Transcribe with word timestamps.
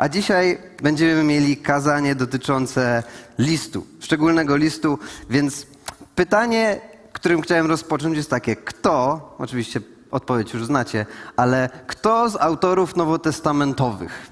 A 0.00 0.08
dzisiaj 0.08 0.58
będziemy 0.82 1.24
mieli 1.24 1.56
kazanie 1.56 2.14
dotyczące 2.14 3.02
listu, 3.38 3.86
szczególnego 4.00 4.56
listu, 4.56 4.98
więc 5.30 5.66
pytanie, 6.14 6.80
którym 7.12 7.40
chciałem 7.40 7.66
rozpocząć 7.66 8.16
jest 8.16 8.30
takie, 8.30 8.56
kto, 8.56 9.20
oczywiście 9.38 9.80
odpowiedź 10.10 10.54
już 10.54 10.66
znacie, 10.66 11.06
ale 11.36 11.68
kto 11.86 12.30
z 12.30 12.36
autorów 12.36 12.96
nowotestamentowych, 12.96 14.30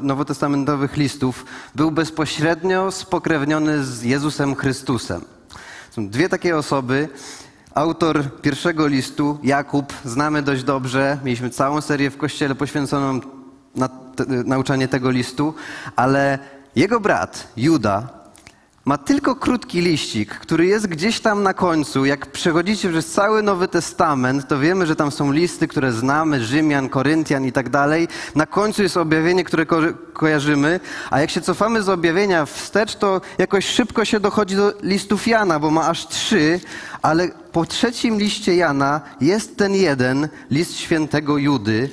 nowotestamentowych 0.00 0.96
listów 0.96 1.44
był 1.74 1.90
bezpośrednio 1.90 2.90
spokrewniony 2.90 3.84
z 3.84 4.02
Jezusem 4.02 4.54
Chrystusem? 4.54 5.24
Są 5.90 6.08
dwie 6.08 6.28
takie 6.28 6.56
osoby. 6.56 7.08
Autor 7.74 8.40
pierwszego 8.42 8.86
listu, 8.86 9.38
Jakub, 9.42 9.92
znamy 10.04 10.42
dość 10.42 10.62
dobrze. 10.62 11.18
Mieliśmy 11.24 11.50
całą 11.50 11.80
serię 11.80 12.10
w 12.10 12.16
kościele 12.16 12.54
poświęconą 12.54 13.20
na 13.74 14.05
nauczanie 14.44 14.88
tego 14.88 15.10
listu, 15.10 15.54
ale 15.96 16.38
jego 16.76 17.00
brat, 17.00 17.48
Juda, 17.56 18.16
ma 18.86 18.98
tylko 18.98 19.34
krótki 19.36 19.80
liścik, 19.80 20.34
który 20.34 20.66
jest 20.66 20.86
gdzieś 20.86 21.20
tam 21.20 21.42
na 21.42 21.54
końcu. 21.54 22.04
Jak 22.04 22.26
przechodzicie 22.26 22.90
przez 22.90 23.12
cały 23.12 23.42
Nowy 23.42 23.68
Testament, 23.68 24.48
to 24.48 24.58
wiemy, 24.58 24.86
że 24.86 24.96
tam 24.96 25.10
są 25.10 25.32
listy, 25.32 25.68
które 25.68 25.92
znamy, 25.92 26.44
Rzymian, 26.44 26.88
Koryntian 26.88 27.44
i 27.44 27.52
tak 27.52 27.68
dalej. 27.68 28.08
Na 28.34 28.46
końcu 28.46 28.82
jest 28.82 28.96
objawienie, 28.96 29.44
które 29.44 29.66
ko 29.66 29.80
kojarzymy, 30.12 30.80
a 31.10 31.20
jak 31.20 31.30
się 31.30 31.40
cofamy 31.40 31.82
z 31.82 31.88
objawienia 31.88 32.46
wstecz, 32.46 32.96
to 32.96 33.20
jakoś 33.38 33.66
szybko 33.66 34.04
się 34.04 34.20
dochodzi 34.20 34.56
do 34.56 34.72
listów 34.82 35.26
Jana, 35.26 35.58
bo 35.58 35.70
ma 35.70 35.88
aż 35.88 36.08
trzy, 36.08 36.60
ale 37.02 37.28
po 37.52 37.64
trzecim 37.64 38.18
liście 38.18 38.56
Jana 38.56 39.00
jest 39.20 39.56
ten 39.56 39.74
jeden, 39.74 40.28
list 40.50 40.76
świętego 40.76 41.38
Judy, 41.38 41.90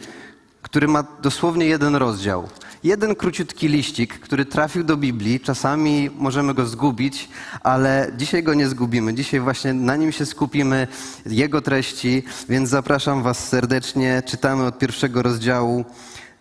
który 0.64 0.88
ma 0.88 1.04
dosłownie 1.22 1.66
jeden 1.66 1.96
rozdział 1.96 2.50
jeden 2.84 3.16
króciutki 3.16 3.68
liścik, 3.68 4.20
który 4.20 4.46
trafił 4.46 4.84
do 4.84 4.98
Biblii. 4.98 5.40
Czasami 5.40 6.10
możemy 6.18 6.54
go 6.54 6.66
zgubić, 6.66 7.30
ale 7.62 8.12
dzisiaj 8.18 8.44
go 8.44 8.54
nie 8.54 8.68
zgubimy. 8.68 9.14
Dzisiaj 9.14 9.40
właśnie 9.40 9.74
na 9.74 9.96
nim 9.96 10.12
się 10.12 10.26
skupimy, 10.26 10.88
jego 11.26 11.62
treści, 11.62 12.24
więc 12.50 12.70
zapraszam 12.70 13.24
Was 13.24 13.48
serdecznie. 13.48 14.24
Czytamy 14.26 14.66
od 14.66 14.78
pierwszego 14.78 15.22
rozdziału. 15.22 15.86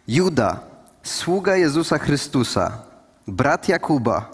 Juda, 0.09 0.61
sługa 1.03 1.57
Jezusa 1.57 1.99
Chrystusa, 1.99 2.79
brat 3.29 3.69
Jakuba, 3.69 4.31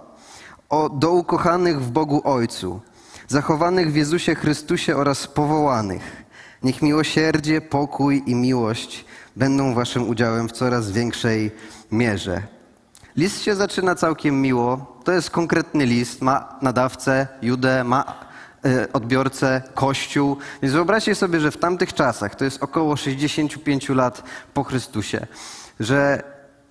o, 0.68 0.88
do 0.88 1.12
ukochanych 1.12 1.82
w 1.82 1.90
Bogu 1.90 2.20
Ojcu, 2.24 2.80
zachowanych 3.28 3.92
w 3.92 3.96
Jezusie 3.96 4.34
Chrystusie 4.34 4.96
oraz 4.96 5.26
powołanych. 5.26 6.24
Niech 6.62 6.82
miłosierdzie, 6.82 7.60
pokój 7.60 8.22
i 8.26 8.34
miłość 8.34 9.04
będą 9.38 9.74
waszym 9.74 10.08
udziałem 10.08 10.48
w 10.48 10.52
coraz 10.52 10.90
większej 10.90 11.50
mierze. 11.92 12.42
List 13.16 13.42
się 13.42 13.54
zaczyna 13.54 13.94
całkiem 13.94 14.42
miło. 14.42 15.00
To 15.04 15.12
jest 15.12 15.30
konkretny 15.30 15.86
list. 15.86 16.22
Ma 16.22 16.58
nadawcę, 16.62 17.26
Judę, 17.42 17.84
ma 17.84 18.14
e, 18.64 18.92
odbiorcę, 18.92 19.62
Kościół. 19.74 20.36
Więc 20.62 20.74
wyobraźcie 20.74 21.14
sobie, 21.14 21.40
że 21.40 21.50
w 21.50 21.56
tamtych 21.56 21.94
czasach, 21.94 22.34
to 22.34 22.44
jest 22.44 22.62
około 22.62 22.96
65 22.96 23.88
lat 23.88 24.22
po 24.54 24.64
Chrystusie, 24.64 25.26
że 25.80 26.22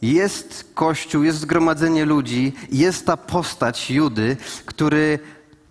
jest 0.01 0.71
Kościół, 0.73 1.23
jest 1.23 1.39
zgromadzenie 1.39 2.05
ludzi, 2.05 2.53
jest 2.71 3.05
ta 3.05 3.17
postać 3.17 3.91
Judy, 3.91 4.37
który 4.65 5.19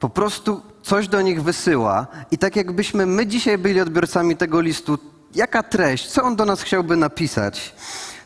po 0.00 0.08
prostu 0.08 0.62
coś 0.82 1.08
do 1.08 1.22
nich 1.22 1.42
wysyła. 1.42 2.06
I 2.30 2.38
tak 2.38 2.56
jakbyśmy 2.56 3.06
my 3.06 3.26
dzisiaj 3.26 3.58
byli 3.58 3.80
odbiorcami 3.80 4.36
tego 4.36 4.60
listu, 4.60 4.98
jaka 5.34 5.62
treść, 5.62 6.08
co 6.08 6.22
on 6.22 6.36
do 6.36 6.44
nas 6.44 6.62
chciałby 6.62 6.96
napisać? 6.96 7.74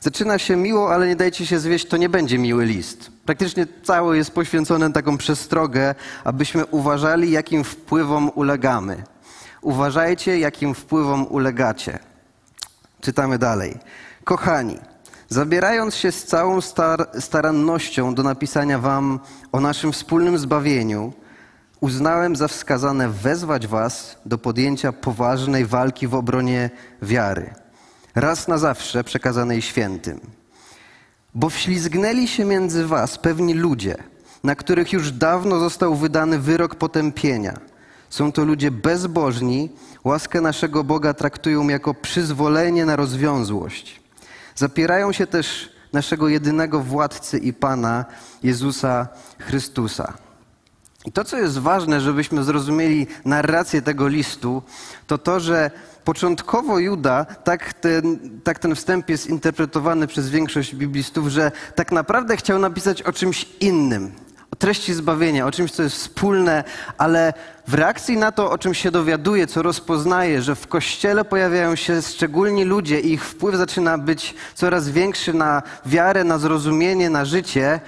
Zaczyna 0.01 0.39
się 0.39 0.57
miło, 0.57 0.95
ale 0.95 1.07
nie 1.07 1.17
dajcie 1.17 1.47
się 1.47 1.59
zwieść, 1.59 1.89
to 1.89 1.97
nie 1.97 2.09
będzie 2.09 2.39
miły 2.39 2.65
list. 2.65 3.11
Praktycznie 3.25 3.67
cały 3.83 4.17
jest 4.17 4.31
poświęcony 4.31 4.93
taką 4.93 5.19
przestrogę, 5.19 5.95
abyśmy 6.25 6.67
uważali, 6.67 7.31
jakim 7.31 7.65
wpływom 7.65 8.31
ulegamy. 8.35 9.03
Uważajcie, 9.63 10.39
jakim 10.39 10.75
wpływom 10.75 11.27
ulegacie. 11.27 11.99
Czytamy 13.01 13.39
dalej. 13.39 13.79
Kochani, 14.25 14.79
zabierając 15.29 15.95
się 15.95 16.13
z 16.13 16.25
całą 16.25 16.61
star 16.61 17.09
starannością 17.19 18.15
do 18.15 18.23
napisania 18.23 18.79
Wam 18.79 19.21
o 19.53 19.61
naszym 19.61 19.93
wspólnym 19.93 20.39
zbawieniu, 20.39 21.13
uznałem 21.81 22.37
za 22.37 22.49
wskazane 22.49 23.09
wezwać 23.09 23.67
Was 23.67 24.17
do 24.27 24.39
podjęcia 24.39 24.93
poważnej 24.93 25.67
walki 25.67 26.07
w 26.07 26.15
obronie 26.15 26.71
wiary 27.03 27.55
raz 28.15 28.49
na 28.49 28.59
zawsze 28.59 29.05
przekazanej 29.05 29.63
świętym. 29.63 30.21
Bo 31.35 31.51
wślizgnęli 31.51 32.29
się 32.29 32.45
między 32.45 32.87
was 32.87 33.19
pewni 33.19 33.55
ludzie, 33.55 33.97
na 34.45 34.55
których 34.55 34.93
już 34.93 35.13
dawno 35.13 35.61
został 35.61 35.95
wydany 35.95 36.39
wyrok 36.39 36.75
potępienia. 36.75 37.59
Są 38.11 38.33
to 38.33 38.45
ludzie 38.45 38.71
bezbożni, 38.71 39.71
łaskę 40.05 40.41
naszego 40.41 40.85
Boga 40.85 41.15
traktują 41.15 41.69
jako 41.69 41.95
przyzwolenie 41.95 42.87
na 42.87 42.97
rozwiązłość. 42.97 44.01
Zapierają 44.55 45.13
się 45.13 45.27
też 45.27 45.73
naszego 45.93 46.29
jedynego 46.29 46.81
władcy 46.81 47.39
i 47.39 47.53
Pana, 47.53 48.05
Jezusa 48.43 49.09
Chrystusa. 49.39 50.13
I 51.07 51.13
to, 51.13 51.25
co 51.25 51.37
jest 51.37 51.59
ważne, 51.59 52.01
żebyśmy 52.01 52.45
zrozumieli 52.45 53.07
narrację 53.25 53.83
tego 53.83 54.09
listu, 54.09 54.63
to 55.07 55.19
to, 55.19 55.41
że 55.41 55.71
początkowo 56.05 56.79
Juda, 56.79 57.25
tak 57.25 57.75
ten, 57.75 58.19
tak 58.45 58.59
ten 58.59 58.75
wstęp 58.75 59.09
jest 59.09 59.27
interpretowany 59.27 60.07
przez 60.07 60.31
większość 60.31 60.75
biblistów, 60.75 61.29
że 61.29 61.53
tak 61.75 61.93
naprawdę 61.93 62.37
chciał 62.37 62.59
napisać 62.59 63.03
o 63.03 63.13
czymś 63.13 63.47
innym, 63.61 64.13
o 64.53 64.57
treści 64.57 64.95
zbawienia, 64.95 65.47
o 65.47 65.51
czymś, 65.51 65.71
co 65.73 65.83
jest 65.83 65.97
wspólne, 65.97 66.65
ale 66.99 67.33
w 67.69 67.75
reakcji 67.75 68.17
na 68.17 68.33
to, 68.33 68.51
o 68.51 68.59
czym 68.59 68.75
się 68.75 68.91
dowiaduje, 68.91 69.47
co 69.47 69.63
rozpoznaje, 69.63 70.43
że 70.43 70.55
w 70.55 70.67
kościele 70.67 71.25
pojawiają 71.25 71.77
się 71.77 72.03
szczególni 72.03 72.65
ludzie 72.65 73.01
i 73.01 73.13
ich 73.13 73.25
wpływ 73.25 73.57
zaczyna 73.57 73.99
być 73.99 74.35
coraz 74.55 74.89
większy 74.89 75.33
na 75.35 75.63
wiarę, 75.87 76.25
na 76.25 76.39
zrozumienie, 76.39 77.11
na 77.11 77.25
życie, 77.25 77.81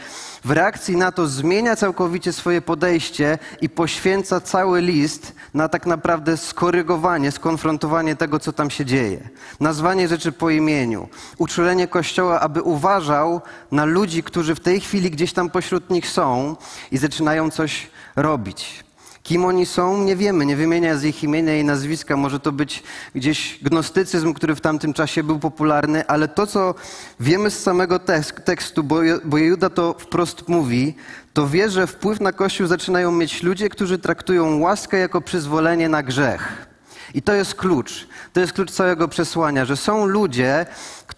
w 0.45 0.51
reakcji 0.51 0.97
na 0.97 1.13
to 1.13 1.27
zmienia 1.27 1.77
całkowicie 1.77 2.33
swoje 2.33 2.63
podejście 2.63 3.39
i 3.61 3.69
poświęca 3.69 4.41
cały 4.41 4.81
list 4.81 5.33
na 5.55 5.69
tak 5.69 5.87
naprawdę 5.87 6.37
skorygowanie, 6.37 7.31
skonfrontowanie 7.31 8.17
tego, 8.17 8.39
co 8.39 8.53
tam 8.53 8.71
się 8.71 8.85
dzieje. 8.85 9.29
Nazwanie 9.61 10.09
rzeczy 10.09 10.33
po 10.33 10.51
imieniu, 10.51 11.09
uczulenie 11.39 11.89
Kościoła, 11.89 12.41
aby 12.41 12.63
uważał 12.63 13.41
na 13.73 13.85
ludzi, 13.85 14.23
którzy 14.23 14.55
w 14.55 14.61
tej 14.61 14.81
chwili 14.81 15.11
gdzieś 15.11 15.33
tam 15.33 15.51
pośród 15.51 15.91
nich 15.91 16.09
są 16.09 16.57
i 16.91 16.99
zaczynają 16.99 17.51
coś 17.51 17.91
robić. 18.17 18.85
Kim 19.23 19.45
oni 19.45 19.67
są, 19.67 20.05
nie 20.05 20.17
wiemy, 20.17 20.47
nie 20.47 20.57
wymienia 20.57 20.97
z 20.97 21.05
ich 21.05 21.25
imienia 21.25 21.57
i 21.57 21.65
nazwiska. 21.65 22.17
Może 22.17 22.41
to 22.41 22.53
być 22.53 22.83
gdzieś 23.15 23.59
gnostycyzm, 23.63 24.35
który 24.35 24.55
w 24.55 24.61
tamtym 24.61 24.93
czasie 24.93 25.23
był 25.23 25.39
popularny, 25.39 26.07
ale 26.07 26.29
to, 26.29 26.47
co 26.47 26.75
wiemy 27.21 27.51
z 27.51 27.63
samego 27.63 27.99
tekstu, 28.45 28.83
bo, 28.85 29.01
bo 29.25 29.39
Juda 29.39 29.71
to 29.71 29.95
wprost 29.99 30.49
mówi, 30.49 30.95
to 31.33 31.49
wie, 31.49 31.71
że 31.71 31.87
wpływ 31.87 32.21
na 32.21 32.33
Kościół 32.33 32.67
zaczynają 32.67 33.13
mieć 33.13 33.43
ludzie, 33.43 33.69
którzy 33.69 33.99
traktują 33.99 34.59
łaskę 34.59 34.99
jako 34.99 35.21
przyzwolenie 35.21 35.89
na 35.89 36.03
grzech. 36.03 36.67
I 37.15 37.23
to 37.23 37.33
jest 37.35 37.55
klucz. 37.55 38.09
To 38.33 38.41
jest 38.41 38.53
klucz 38.53 38.71
całego 38.71 39.09
przesłania, 39.09 39.65
że 39.65 39.77
są 39.77 40.07
ludzie, 40.07 40.67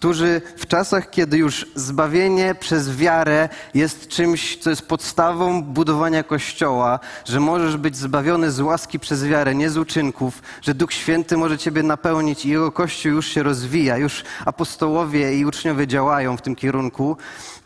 którzy 0.05 0.41
w 0.57 0.67
czasach, 0.67 1.11
kiedy 1.11 1.39
już 1.39 1.67
zbawienie 1.75 2.55
przez 2.55 2.97
wiarę 2.97 3.49
jest 3.75 4.09
czymś, 4.09 4.57
co 4.57 4.71
jest 4.71 4.89
podstawą 4.89 5.63
budowania 5.63 6.23
Kościoła, 6.23 7.01
że 7.25 7.41
możesz 7.41 7.77
być 7.77 7.97
zbawiony 7.97 8.51
z 8.51 8.61
łaski 8.61 8.99
przez 8.99 9.25
wiarę, 9.25 9.55
nie 9.55 9.71
z 9.71 9.77
uczynków, 9.77 10.43
że 10.63 10.75
Duch 10.75 10.93
Święty 10.93 11.37
może 11.37 11.59
Ciebie 11.59 11.83
napełnić 11.83 12.45
i 12.45 12.49
Jego 12.49 12.73
Kościół 12.73 13.13
już 13.13 13.27
się 13.27 13.43
rozwija, 13.43 13.97
już 13.97 14.25
apostołowie 14.45 15.39
i 15.39 15.45
uczniowie 15.45 15.87
działają 15.87 16.37
w 16.37 16.43
tym 16.43 16.57
kierunku, 16.57 17.17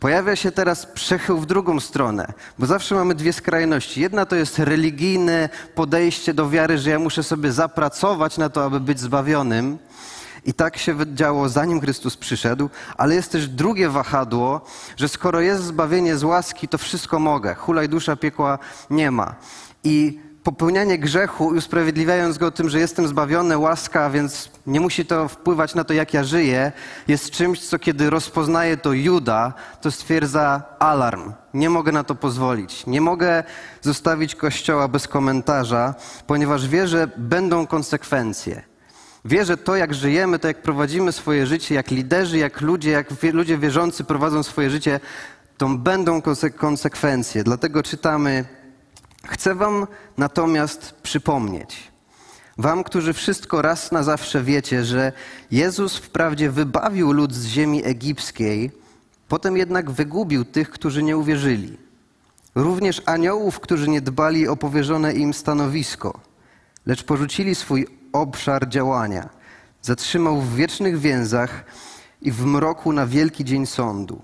pojawia 0.00 0.36
się 0.36 0.52
teraz 0.52 0.86
przechył 0.86 1.38
w 1.38 1.46
drugą 1.46 1.80
stronę, 1.80 2.32
bo 2.58 2.66
zawsze 2.66 2.94
mamy 2.94 3.14
dwie 3.14 3.32
skrajności. 3.32 4.00
Jedna 4.00 4.26
to 4.26 4.36
jest 4.36 4.58
religijne 4.58 5.48
podejście 5.74 6.34
do 6.34 6.50
wiary, 6.50 6.78
że 6.78 6.90
ja 6.90 6.98
muszę 6.98 7.22
sobie 7.22 7.52
zapracować 7.52 8.38
na 8.38 8.48
to, 8.48 8.64
aby 8.64 8.80
być 8.80 9.00
zbawionym, 9.00 9.78
i 10.48 10.54
tak 10.54 10.78
się 10.78 10.96
działo, 11.14 11.48
zanim 11.48 11.80
Chrystus 11.80 12.16
przyszedł, 12.16 12.70
ale 12.96 13.14
jest 13.14 13.32
też 13.32 13.48
drugie 13.48 13.88
wahadło, 13.88 14.60
że 14.96 15.08
skoro 15.08 15.40
jest 15.40 15.64
zbawienie 15.64 16.16
z 16.16 16.24
łaski, 16.24 16.68
to 16.68 16.78
wszystko 16.78 17.18
mogę. 17.18 17.54
Hulaj 17.54 17.88
dusza 17.88 18.16
piekła 18.16 18.58
nie 18.90 19.10
ma. 19.10 19.34
I 19.84 20.20
popełnianie 20.42 20.98
grzechu 20.98 21.54
i 21.54 21.58
usprawiedliwiając 21.58 22.38
go 22.38 22.50
tym, 22.50 22.68
że 22.68 22.78
jestem 22.78 23.08
zbawiony, 23.08 23.58
łaska, 23.58 24.10
więc 24.10 24.50
nie 24.66 24.80
musi 24.80 25.06
to 25.06 25.28
wpływać 25.28 25.74
na 25.74 25.84
to, 25.84 25.92
jak 25.92 26.14
ja 26.14 26.24
żyję, 26.24 26.72
jest 27.08 27.30
czymś, 27.30 27.60
co 27.60 27.78
kiedy 27.78 28.10
rozpoznaje 28.10 28.76
to 28.76 28.92
Juda, 28.92 29.52
to 29.80 29.90
stwierdza 29.90 30.62
alarm. 30.78 31.32
Nie 31.54 31.70
mogę 31.70 31.92
na 31.92 32.04
to 32.04 32.14
pozwolić. 32.14 32.86
Nie 32.86 33.00
mogę 33.00 33.44
zostawić 33.82 34.34
kościoła 34.34 34.88
bez 34.88 35.08
komentarza, 35.08 35.94
ponieważ 36.26 36.68
wie, 36.68 36.88
że 36.88 37.08
będą 37.16 37.66
konsekwencje. 37.66 38.67
Wie, 39.28 39.44
że 39.44 39.56
to, 39.56 39.76
jak 39.76 39.94
żyjemy, 39.94 40.38
to 40.38 40.48
jak 40.48 40.62
prowadzimy 40.62 41.12
swoje 41.12 41.46
życie, 41.46 41.74
jak 41.74 41.90
liderzy, 41.90 42.38
jak 42.38 42.60
ludzie, 42.60 42.90
jak 42.90 43.10
ludzie 43.32 43.58
wierzący 43.58 44.04
prowadzą 44.04 44.42
swoje 44.42 44.70
życie, 44.70 45.00
to 45.58 45.68
będą 45.68 46.22
konsekwencje. 46.56 47.44
Dlatego 47.44 47.82
czytamy: 47.82 48.44
Chcę 49.26 49.54
Wam 49.54 49.86
natomiast 50.16 50.94
przypomnieć, 51.02 51.90
Wam, 52.58 52.84
którzy 52.84 53.12
wszystko 53.12 53.62
raz 53.62 53.92
na 53.92 54.02
zawsze 54.02 54.42
wiecie, 54.42 54.84
że 54.84 55.12
Jezus 55.50 55.96
wprawdzie 55.96 56.50
wybawił 56.50 57.12
lud 57.12 57.34
z 57.34 57.46
ziemi 57.46 57.84
egipskiej, 57.84 58.70
potem 59.28 59.56
jednak 59.56 59.90
wygubił 59.90 60.44
tych, 60.44 60.70
którzy 60.70 61.02
nie 61.02 61.16
uwierzyli. 61.16 61.78
Również 62.54 63.02
aniołów, 63.06 63.60
którzy 63.60 63.88
nie 63.88 64.00
dbali 64.00 64.48
o 64.48 64.56
powierzone 64.56 65.12
im 65.12 65.34
stanowisko, 65.34 66.20
lecz 66.86 67.04
porzucili 67.04 67.54
swój 67.54 67.97
obszar 68.20 68.68
działania. 68.68 69.28
Zatrzymał 69.82 70.40
w 70.40 70.54
wiecznych 70.54 70.98
więzach 70.98 71.64
i 72.22 72.32
w 72.32 72.44
mroku 72.44 72.92
na 72.92 73.06
wielki 73.06 73.44
dzień 73.44 73.66
sądu. 73.66 74.22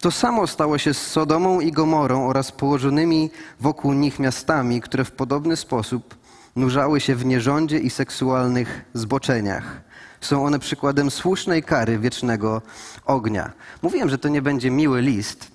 To 0.00 0.10
samo 0.10 0.46
stało 0.46 0.78
się 0.78 0.94
z 0.94 1.06
Sodomą 1.06 1.60
i 1.60 1.72
Gomorą 1.72 2.28
oraz 2.28 2.52
położonymi 2.52 3.30
wokół 3.60 3.92
nich 3.92 4.18
miastami, 4.18 4.80
które 4.80 5.04
w 5.04 5.10
podobny 5.10 5.56
sposób 5.56 6.16
nurzały 6.56 7.00
się 7.00 7.14
w 7.14 7.24
nierządzie 7.24 7.78
i 7.78 7.90
seksualnych 7.90 8.84
zboczeniach. 8.94 9.80
Są 10.20 10.44
one 10.44 10.58
przykładem 10.58 11.10
słusznej 11.10 11.62
kary 11.62 11.98
wiecznego 11.98 12.62
ognia. 13.04 13.52
Mówiłem, 13.82 14.08
że 14.08 14.18
to 14.18 14.28
nie 14.28 14.42
będzie 14.42 14.70
miły 14.70 15.00
list, 15.00 15.50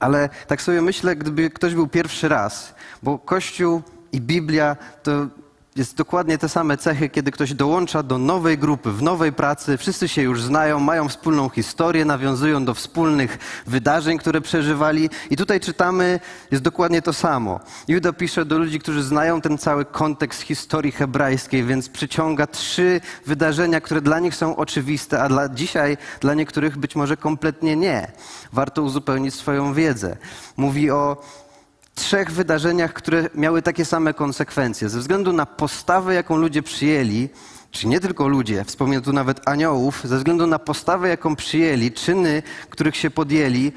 ale 0.00 0.28
tak 0.46 0.62
sobie 0.62 0.82
myślę, 0.82 1.16
gdyby 1.16 1.50
ktoś 1.50 1.74
był 1.74 1.86
pierwszy 1.86 2.28
raz, 2.28 2.74
bo 3.02 3.18
Kościół 3.18 3.82
i 4.12 4.20
Biblia 4.20 4.76
to 5.02 5.26
jest 5.76 5.96
dokładnie 5.96 6.38
te 6.38 6.48
same 6.48 6.76
cechy, 6.76 7.08
kiedy 7.08 7.30
ktoś 7.30 7.54
dołącza 7.54 8.02
do 8.02 8.18
nowej 8.18 8.58
grupy, 8.58 8.92
w 8.92 9.02
nowej 9.02 9.32
pracy, 9.32 9.78
wszyscy 9.78 10.08
się 10.08 10.22
już 10.22 10.42
znają, 10.42 10.80
mają 10.80 11.08
wspólną 11.08 11.48
historię, 11.48 12.04
nawiązują 12.04 12.64
do 12.64 12.74
wspólnych 12.74 13.38
wydarzeń, 13.66 14.18
które 14.18 14.40
przeżywali. 14.40 15.10
I 15.30 15.36
tutaj 15.36 15.60
czytamy, 15.60 16.20
jest 16.50 16.62
dokładnie 16.62 17.02
to 17.02 17.12
samo. 17.12 17.60
Juda 17.88 18.12
pisze 18.12 18.44
do 18.44 18.58
ludzi, 18.58 18.78
którzy 18.78 19.02
znają 19.02 19.40
ten 19.40 19.58
cały 19.58 19.84
kontekst 19.84 20.42
historii 20.42 20.92
hebrajskiej, 20.92 21.64
więc 21.64 21.88
przyciąga 21.88 22.46
trzy 22.46 23.00
wydarzenia, 23.26 23.80
które 23.80 24.00
dla 24.00 24.20
nich 24.20 24.34
są 24.34 24.56
oczywiste, 24.56 25.22
a 25.22 25.28
dla 25.28 25.48
dzisiaj 25.48 25.96
dla 26.20 26.34
niektórych 26.34 26.76
być 26.78 26.96
może 26.96 27.16
kompletnie 27.16 27.76
nie. 27.76 28.12
Warto 28.52 28.82
uzupełnić 28.82 29.34
swoją 29.34 29.74
wiedzę. 29.74 30.16
Mówi 30.56 30.90
o 30.90 31.22
trzech 31.96 32.30
wydarzeniach, 32.30 32.92
które 32.92 33.30
miały 33.34 33.62
takie 33.62 33.84
same 33.84 34.14
konsekwencje. 34.14 34.88
Ze 34.88 34.98
względu 34.98 35.32
na 35.32 35.46
postawę, 35.46 36.14
jaką 36.14 36.36
ludzie 36.36 36.62
przyjęli, 36.62 37.28
czy 37.70 37.88
nie 37.88 38.00
tylko 38.00 38.28
ludzie, 38.28 38.64
wspomnę 38.64 39.00
tu 39.00 39.12
nawet 39.12 39.48
aniołów, 39.48 40.00
ze 40.04 40.16
względu 40.16 40.46
na 40.46 40.58
postawę, 40.58 41.08
jaką 41.08 41.36
przyjęli, 41.36 41.92
czyny, 41.92 42.42
których 42.70 42.96
się 42.96 43.10
podjęli, 43.10 43.72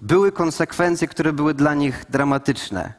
były 0.00 0.32
konsekwencje, 0.32 1.08
które 1.08 1.32
były 1.32 1.54
dla 1.54 1.74
nich 1.74 2.04
dramatyczne. 2.10 2.92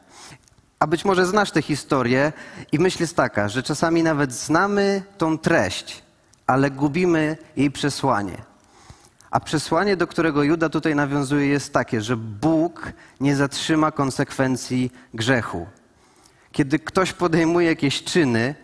A 0.78 0.86
być 0.86 1.04
może 1.04 1.26
znasz 1.26 1.50
tę 1.50 1.62
historię 1.62 2.32
i 2.72 2.78
myśl 2.78 3.02
jest 3.02 3.16
taka, 3.16 3.48
że 3.48 3.62
czasami 3.62 4.02
nawet 4.02 4.32
znamy 4.32 5.02
tą 5.18 5.38
treść, 5.38 6.02
ale 6.46 6.70
gubimy 6.70 7.36
jej 7.56 7.70
przesłanie. 7.70 8.53
A 9.34 9.40
przesłanie, 9.40 9.96
do 9.96 10.06
którego 10.06 10.42
Juda 10.42 10.68
tutaj 10.68 10.94
nawiązuje, 10.94 11.46
jest 11.46 11.72
takie, 11.72 12.00
że 12.00 12.16
Bóg 12.16 12.92
nie 13.20 13.36
zatrzyma 13.36 13.92
konsekwencji 13.92 14.92
grzechu. 15.14 15.66
Kiedy 16.52 16.78
ktoś 16.78 17.12
podejmuje 17.12 17.66
jakieś 17.66 18.04
czyny, 18.04 18.54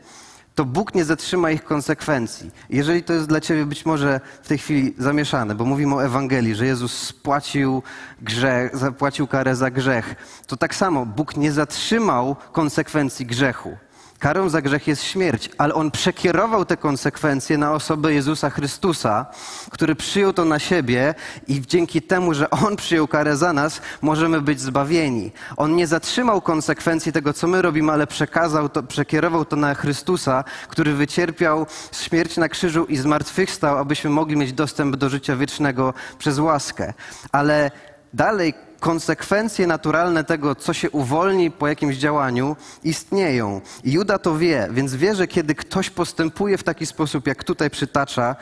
to 0.54 0.64
Bóg 0.64 0.94
nie 0.94 1.04
zatrzyma 1.04 1.50
ich 1.50 1.64
konsekwencji. 1.64 2.50
Jeżeli 2.68 3.02
to 3.02 3.12
jest 3.12 3.26
dla 3.26 3.40
ciebie 3.40 3.66
być 3.66 3.86
może 3.86 4.20
w 4.42 4.48
tej 4.48 4.58
chwili 4.58 4.94
zamieszane, 4.98 5.54
bo 5.54 5.64
mówimy 5.64 5.94
o 5.94 6.04
Ewangelii, 6.04 6.54
że 6.54 6.66
Jezus 6.66 6.92
spłacił 6.92 7.82
grzech, 8.22 8.76
zapłacił 8.76 9.26
karę 9.26 9.56
za 9.56 9.70
grzech, 9.70 10.14
to 10.46 10.56
tak 10.56 10.74
samo 10.74 11.06
Bóg 11.06 11.36
nie 11.36 11.52
zatrzymał 11.52 12.36
konsekwencji 12.52 13.26
grzechu. 13.26 13.76
Karą 14.20 14.48
za 14.48 14.62
grzech 14.62 14.88
jest 14.88 15.04
śmierć, 15.04 15.50
ale 15.58 15.74
on 15.74 15.90
przekierował 15.90 16.64
te 16.64 16.76
konsekwencje 16.76 17.58
na 17.58 17.72
osobę 17.72 18.12
Jezusa 18.12 18.50
Chrystusa, 18.50 19.26
który 19.70 19.94
przyjął 19.94 20.32
to 20.32 20.44
na 20.44 20.58
siebie 20.58 21.14
i 21.48 21.60
dzięki 21.60 22.02
temu, 22.02 22.34
że 22.34 22.50
on 22.50 22.76
przyjął 22.76 23.08
karę 23.08 23.36
za 23.36 23.52
nas, 23.52 23.80
możemy 24.02 24.40
być 24.40 24.60
zbawieni. 24.60 25.32
On 25.56 25.76
nie 25.76 25.86
zatrzymał 25.86 26.40
konsekwencji 26.40 27.12
tego, 27.12 27.32
co 27.32 27.46
my 27.46 27.62
robimy, 27.62 27.92
ale 27.92 28.06
przekazał 28.06 28.68
to, 28.68 28.82
przekierował 28.82 29.44
to 29.44 29.56
na 29.56 29.74
Chrystusa, 29.74 30.44
który 30.68 30.94
wycierpiał 30.94 31.66
śmierć 31.92 32.36
na 32.36 32.48
krzyżu 32.48 32.84
i 32.84 32.96
zmartwychwstał, 32.96 33.78
abyśmy 33.78 34.10
mogli 34.10 34.36
mieć 34.36 34.52
dostęp 34.52 34.96
do 34.96 35.08
życia 35.08 35.36
wiecznego 35.36 35.94
przez 36.18 36.38
łaskę. 36.38 36.94
Ale 37.32 37.70
dalej 38.14 38.54
konsekwencje 38.80 39.66
naturalne 39.66 40.24
tego, 40.24 40.54
co 40.54 40.72
się 40.72 40.90
uwolni 40.90 41.50
po 41.50 41.68
jakimś 41.68 41.96
działaniu, 41.96 42.56
istnieją. 42.84 43.60
I 43.84 43.92
Juda 43.92 44.18
to 44.18 44.38
wie, 44.38 44.68
więc 44.70 44.94
wie, 44.94 45.14
że 45.14 45.26
kiedy 45.26 45.54
ktoś 45.54 45.90
postępuje 45.90 46.58
w 46.58 46.62
taki 46.62 46.86
sposób, 46.86 47.26
jak 47.26 47.44
tutaj 47.44 47.70
przytacza, 47.70 48.36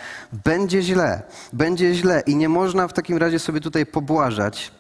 będzie 0.45 0.83
źle. 0.83 1.23
Będzie 1.53 1.95
źle 1.95 2.23
i 2.27 2.37
nie 2.37 2.49
można 2.49 2.89
w 2.89 2.93
takim 2.93 3.19
razie 3.19 3.39
sobie 3.39 3.61
tutaj 3.61 3.87
pobłażać. 3.87 4.73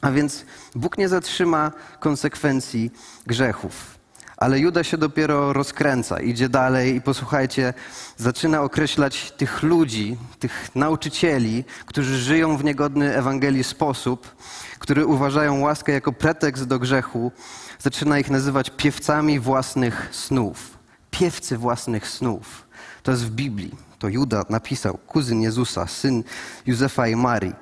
A 0.00 0.10
więc 0.10 0.44
Bóg 0.74 0.98
nie 0.98 1.08
zatrzyma 1.08 1.72
konsekwencji 2.00 2.90
grzechów. 3.26 3.99
Ale 4.40 4.58
Juda 4.58 4.84
się 4.84 4.98
dopiero 4.98 5.52
rozkręca, 5.52 6.20
idzie 6.20 6.48
dalej 6.48 6.94
i 6.94 7.00
posłuchajcie, 7.00 7.74
zaczyna 8.16 8.62
określać 8.62 9.30
tych 9.30 9.62
ludzi, 9.62 10.16
tych 10.38 10.70
nauczycieli, 10.74 11.64
którzy 11.86 12.18
żyją 12.18 12.56
w 12.56 12.64
niegodny 12.64 13.16
Ewangelii 13.16 13.64
sposób, 13.64 14.34
którzy 14.78 15.06
uważają 15.06 15.60
łaskę 15.60 15.92
jako 15.92 16.12
pretekst 16.12 16.64
do 16.64 16.78
grzechu, 16.78 17.32
zaczyna 17.78 18.18
ich 18.18 18.30
nazywać 18.30 18.70
piewcami 18.76 19.40
własnych 19.40 20.08
snów. 20.12 20.78
Piewcy 21.10 21.58
własnych 21.58 22.08
snów. 22.08 22.66
To 23.02 23.10
jest 23.10 23.24
w 23.24 23.30
Biblii. 23.30 23.74
To 23.98 24.08
Juda 24.08 24.44
napisał, 24.48 24.98
kuzyn 25.06 25.42
Jezusa, 25.42 25.86
syn 25.86 26.24
Józefa 26.66 27.08
i 27.08 27.16
Marii. 27.16 27.54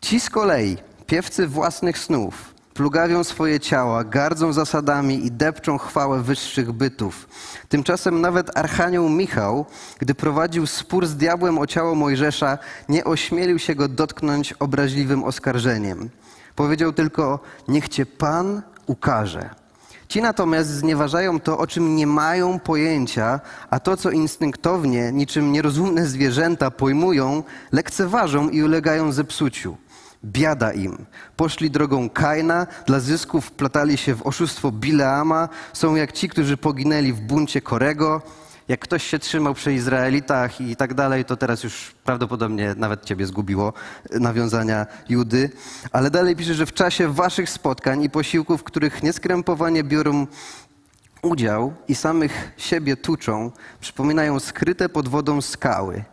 Ci 0.00 0.20
z 0.20 0.30
kolei, 0.30 0.76
piewcy 1.06 1.48
własnych 1.48 1.98
snów, 1.98 2.51
plugawią 2.74 3.24
swoje 3.24 3.60
ciała, 3.60 4.04
gardzą 4.04 4.52
zasadami 4.52 5.26
i 5.26 5.30
depczą 5.30 5.78
chwałę 5.78 6.22
wyższych 6.22 6.72
bytów. 6.72 7.28
Tymczasem 7.68 8.20
nawet 8.20 8.58
Archanioł 8.58 9.08
Michał, 9.08 9.66
gdy 9.98 10.14
prowadził 10.14 10.66
spór 10.66 11.06
z 11.06 11.16
diabłem 11.16 11.58
o 11.58 11.66
ciało 11.66 11.94
Mojżesza, 11.94 12.58
nie 12.88 13.04
ośmielił 13.04 13.58
się 13.58 13.74
go 13.74 13.88
dotknąć 13.88 14.52
obraźliwym 14.52 15.24
oskarżeniem. 15.24 16.10
Powiedział 16.56 16.92
tylko: 16.92 17.40
Niech 17.68 17.88
cię 17.88 18.06
Pan 18.06 18.62
ukaże. 18.86 19.62
Ci 20.08 20.22
natomiast 20.22 20.70
znieważają 20.70 21.40
to, 21.40 21.58
o 21.58 21.66
czym 21.66 21.96
nie 21.96 22.06
mają 22.06 22.58
pojęcia, 22.58 23.40
a 23.70 23.80
to, 23.80 23.96
co 23.96 24.10
instynktownie, 24.10 25.12
niczym 25.12 25.52
nierozumne 25.52 26.06
zwierzęta 26.06 26.70
pojmują, 26.70 27.42
lekceważą 27.72 28.48
i 28.48 28.62
ulegają 28.62 29.12
zepsuciu. 29.12 29.76
Biada 30.24 30.72
im. 30.72 31.06
Poszli 31.36 31.70
drogą 31.70 32.10
Kaina, 32.10 32.66
dla 32.86 33.00
zysków 33.00 33.46
wplatali 33.46 33.96
się 33.96 34.14
w 34.14 34.26
oszustwo 34.26 34.72
Bileama, 34.72 35.48
są 35.72 35.94
jak 35.94 36.12
ci, 36.12 36.28
którzy 36.28 36.56
poginęli 36.56 37.12
w 37.12 37.20
buncie 37.20 37.60
Korego. 37.60 38.22
Jak 38.68 38.80
ktoś 38.80 39.06
się 39.06 39.18
trzymał 39.18 39.54
przy 39.54 39.72
Izraelitach 39.72 40.60
i 40.60 40.76
tak 40.76 40.94
dalej, 40.94 41.24
to 41.24 41.36
teraz 41.36 41.64
już 41.64 41.94
prawdopodobnie 42.04 42.74
nawet 42.76 43.04
ciebie 43.04 43.26
zgubiło 43.26 43.72
nawiązania 44.10 44.86
Judy. 45.08 45.50
Ale 45.92 46.10
dalej 46.10 46.36
pisze, 46.36 46.54
że 46.54 46.66
w 46.66 46.72
czasie 46.72 47.08
waszych 47.08 47.50
spotkań 47.50 48.02
i 48.02 48.10
posiłków, 48.10 48.60
w 48.60 48.64
których 48.64 49.02
nieskrępowanie 49.02 49.84
biorą 49.84 50.26
udział 51.22 51.74
i 51.88 51.94
samych 51.94 52.52
siebie 52.56 52.96
tuczą, 52.96 53.50
przypominają 53.80 54.40
skryte 54.40 54.88
pod 54.88 55.08
wodą 55.08 55.40
skały. 55.40 56.04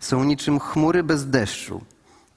Są 0.00 0.24
niczym 0.24 0.60
chmury 0.60 1.02
bez 1.02 1.30
deszczu, 1.30 1.80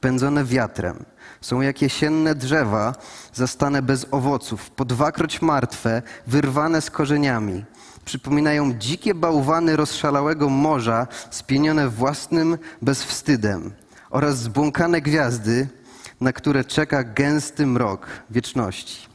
pędzone 0.05 0.43
wiatrem. 0.43 1.05
Są 1.41 1.61
jak 1.61 1.81
jesienne 1.81 2.35
drzewa, 2.35 2.95
zastane 3.33 3.81
bez 3.81 4.05
owoców, 4.11 4.69
po 4.69 4.85
dwakroć 4.85 5.41
martwe, 5.41 6.01
wyrwane 6.27 6.81
z 6.81 6.89
korzeniami 6.91 7.65
przypominają 8.05 8.73
dzikie 8.73 9.15
bałwany 9.15 9.75
rozszalałego 9.75 10.49
morza, 10.49 11.07
spienione 11.31 11.89
własnym 11.89 12.57
bezwstydem 12.81 13.71
oraz 14.09 14.37
zbłąkane 14.37 15.01
gwiazdy, 15.01 15.67
na 16.21 16.33
które 16.33 16.63
czeka 16.63 17.03
gęsty 17.03 17.65
mrok 17.65 18.07
wieczności. 18.29 19.07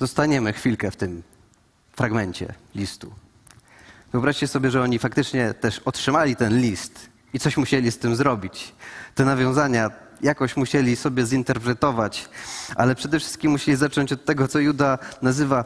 Zostaniemy 0.00 0.52
chwilkę 0.52 0.90
w 0.90 0.96
tym 0.96 1.22
fragmencie 1.92 2.54
listu. 2.74 3.12
Wyobraźcie 4.12 4.48
sobie, 4.48 4.70
że 4.70 4.82
oni 4.82 4.98
faktycznie 4.98 5.54
też 5.54 5.78
otrzymali 5.78 6.36
ten 6.36 6.60
list 6.60 7.11
i 7.34 7.38
coś 7.38 7.56
musieli 7.56 7.92
z 7.92 7.98
tym 7.98 8.16
zrobić. 8.16 8.74
Te 9.14 9.24
nawiązania 9.24 9.90
jakoś 10.20 10.56
musieli 10.56 10.96
sobie 10.96 11.26
zinterpretować, 11.26 12.28
ale 12.76 12.94
przede 12.94 13.20
wszystkim 13.20 13.50
musieli 13.50 13.76
zacząć 13.76 14.12
od 14.12 14.24
tego, 14.24 14.48
co 14.48 14.58
Juda 14.58 14.98
nazywa 15.22 15.64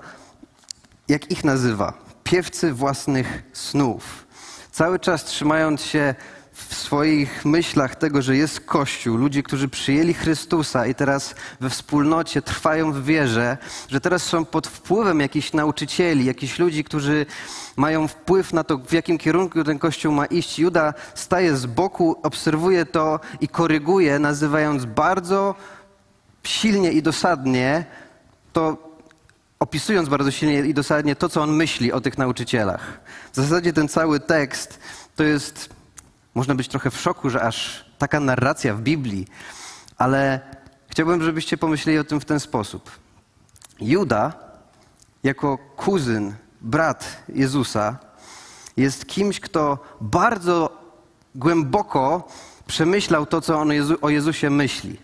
jak 1.08 1.30
ich 1.30 1.44
nazywa? 1.44 1.92
Piewcy 2.24 2.72
własnych 2.72 3.42
snów. 3.52 4.26
cały 4.72 4.98
czas 4.98 5.24
trzymając 5.24 5.82
się 5.82 6.14
w 6.56 6.74
swoich 6.74 7.44
myślach 7.44 7.96
tego, 7.96 8.22
że 8.22 8.36
jest 8.36 8.60
Kościół, 8.60 9.16
ludzie, 9.16 9.42
którzy 9.42 9.68
przyjęli 9.68 10.14
Chrystusa 10.14 10.86
i 10.86 10.94
teraz 10.94 11.34
we 11.60 11.70
wspólnocie 11.70 12.42
trwają 12.42 12.92
w 12.92 13.04
wierze, 13.04 13.58
że 13.88 14.00
teraz 14.00 14.22
są 14.22 14.44
pod 14.44 14.66
wpływem 14.66 15.20
jakichś 15.20 15.52
nauczycieli, 15.52 16.24
jakichś 16.24 16.58
ludzi, 16.58 16.84
którzy 16.84 17.26
mają 17.76 18.08
wpływ 18.08 18.52
na 18.52 18.64
to, 18.64 18.78
w 18.78 18.92
jakim 18.92 19.18
kierunku 19.18 19.64
ten 19.64 19.78
Kościół 19.78 20.12
ma 20.12 20.26
iść. 20.26 20.58
Juda 20.58 20.94
staje 21.14 21.56
z 21.56 21.66
boku, 21.66 22.16
obserwuje 22.22 22.86
to 22.86 23.20
i 23.40 23.48
koryguje, 23.48 24.18
nazywając 24.18 24.84
bardzo 24.84 25.54
silnie 26.42 26.92
i 26.92 27.02
dosadnie 27.02 27.84
to, 28.52 28.76
opisując 29.58 30.08
bardzo 30.08 30.30
silnie 30.30 30.60
i 30.60 30.74
dosadnie 30.74 31.16
to, 31.16 31.28
co 31.28 31.42
on 31.42 31.52
myśli 31.52 31.92
o 31.92 32.00
tych 32.00 32.18
nauczycielach. 32.18 33.00
W 33.32 33.36
zasadzie 33.36 33.72
ten 33.72 33.88
cały 33.88 34.20
tekst 34.20 34.80
to 35.16 35.24
jest 35.24 35.75
można 36.36 36.54
być 36.54 36.68
trochę 36.68 36.90
w 36.90 37.00
szoku, 37.00 37.30
że 37.30 37.42
aż 37.42 37.84
taka 37.98 38.20
narracja 38.20 38.74
w 38.74 38.80
Biblii, 38.80 39.26
ale 39.98 40.40
chciałbym, 40.88 41.22
żebyście 41.22 41.58
pomyśleli 41.58 41.98
o 41.98 42.04
tym 42.04 42.20
w 42.20 42.24
ten 42.24 42.40
sposób. 42.40 42.90
Juda, 43.80 44.32
jako 45.22 45.58
kuzyn, 45.58 46.34
brat 46.60 47.22
Jezusa, 47.28 47.96
jest 48.76 49.06
kimś, 49.06 49.40
kto 49.40 49.78
bardzo 50.00 50.82
głęboko 51.34 52.28
przemyślał 52.66 53.26
to, 53.26 53.40
co 53.40 53.58
on 53.58 53.70
o 54.00 54.10
Jezusie 54.10 54.50
myśli. 54.50 54.98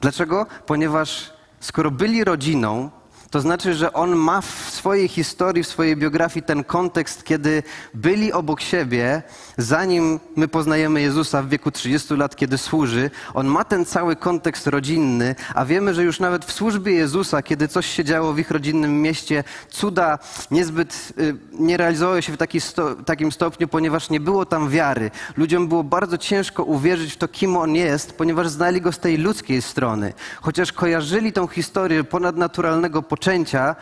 Dlaczego? 0.00 0.46
Ponieważ 0.66 1.32
skoro 1.60 1.90
byli 1.90 2.24
rodziną, 2.24 2.90
to 3.32 3.40
znaczy, 3.40 3.74
że 3.74 3.92
on 3.92 4.16
ma 4.16 4.40
w 4.40 4.70
swojej 4.70 5.08
historii, 5.08 5.62
w 5.62 5.68
swojej 5.68 5.96
biografii 5.96 6.46
ten 6.46 6.64
kontekst, 6.64 7.24
kiedy 7.24 7.62
byli 7.94 8.32
obok 8.32 8.60
siebie, 8.60 9.22
zanim 9.58 10.20
my 10.36 10.48
poznajemy 10.48 11.00
Jezusa 11.00 11.42
w 11.42 11.48
wieku 11.48 11.70
30 11.70 12.14
lat, 12.14 12.36
kiedy 12.36 12.58
służy. 12.58 13.10
On 13.34 13.46
ma 13.46 13.64
ten 13.64 13.84
cały 13.84 14.16
kontekst 14.16 14.66
rodzinny, 14.66 15.34
a 15.54 15.64
wiemy, 15.64 15.94
że 15.94 16.04
już 16.04 16.20
nawet 16.20 16.44
w 16.44 16.52
służbie 16.52 16.92
Jezusa, 16.92 17.42
kiedy 17.42 17.68
coś 17.68 17.86
się 17.86 18.04
działo 18.04 18.32
w 18.32 18.38
ich 18.38 18.50
rodzinnym 18.50 19.02
mieście, 19.02 19.44
cuda 19.70 20.18
niezbyt 20.50 21.12
y, 21.18 21.36
nie 21.52 21.76
realizowały 21.76 22.22
się 22.22 22.32
w 22.32 22.36
taki 22.36 22.60
sto, 22.60 22.94
takim 22.94 23.32
stopniu, 23.32 23.68
ponieważ 23.68 24.10
nie 24.10 24.20
było 24.20 24.46
tam 24.46 24.70
wiary. 24.70 25.10
Ludziom 25.36 25.68
było 25.68 25.84
bardzo 25.84 26.18
ciężko 26.18 26.64
uwierzyć 26.64 27.12
w 27.12 27.16
to, 27.16 27.28
kim 27.28 27.56
on 27.56 27.74
jest, 27.74 28.12
ponieważ 28.12 28.48
znali 28.48 28.80
go 28.80 28.92
z 28.92 28.98
tej 28.98 29.18
ludzkiej 29.18 29.62
strony. 29.62 30.12
Chociaż 30.42 30.72
kojarzyli 30.72 31.32
tą 31.32 31.46
historię 31.46 32.04
ponadnaturalnego 32.04 33.02
początku, 33.02 33.21
poczęcia, 33.22 33.76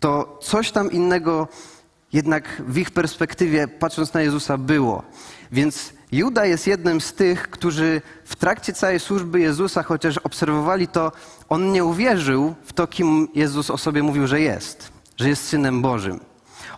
to 0.00 0.38
coś 0.42 0.70
tam 0.70 0.90
innego 0.90 1.48
jednak 2.12 2.62
w 2.68 2.78
ich 2.78 2.90
perspektywie, 2.90 3.68
patrząc 3.68 4.14
na 4.14 4.22
Jezusa, 4.22 4.58
było. 4.58 5.02
Więc 5.52 5.92
Juda 6.12 6.46
jest 6.46 6.66
jednym 6.66 7.00
z 7.00 7.12
tych, 7.12 7.50
którzy 7.50 8.02
w 8.24 8.36
trakcie 8.36 8.72
całej 8.72 9.00
służby 9.00 9.40
Jezusa, 9.40 9.82
chociaż 9.82 10.18
obserwowali 10.18 10.88
to, 10.88 11.12
on 11.48 11.72
nie 11.72 11.84
uwierzył 11.84 12.54
w 12.64 12.72
to, 12.72 12.86
kim 12.86 13.28
Jezus 13.34 13.70
o 13.70 13.78
sobie 13.78 14.02
mówił, 14.02 14.26
że 14.26 14.40
jest, 14.40 14.92
że 15.16 15.28
jest 15.28 15.48
synem 15.48 15.82
Bożym. 15.82 16.20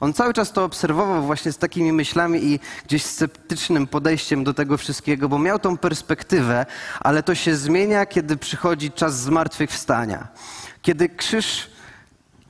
On 0.01 0.13
cały 0.13 0.35
czas 0.35 0.53
to 0.53 0.65
obserwował 0.65 1.23
właśnie 1.23 1.53
z 1.53 1.59
takimi 1.59 1.93
myślami 1.93 2.45
i 2.45 2.61
gdzieś 2.87 3.05
sceptycznym 3.05 3.87
podejściem 3.87 4.45
do 4.45 4.55
tego 4.55 4.79
wszystkiego, 4.79 5.29
bo 5.29 5.39
miał 5.39 5.59
tą 5.59 5.79
perspektywę, 5.79 6.67
ale 7.01 7.23
to 7.23 7.35
się 7.35 7.57
zmienia, 7.57 8.07
kiedy 8.07 8.37
przychodzi 8.37 8.91
czas 8.91 9.21
zmartwychwstania. 9.21 10.29
Kiedy 10.83 11.09
krzyż 11.09 11.72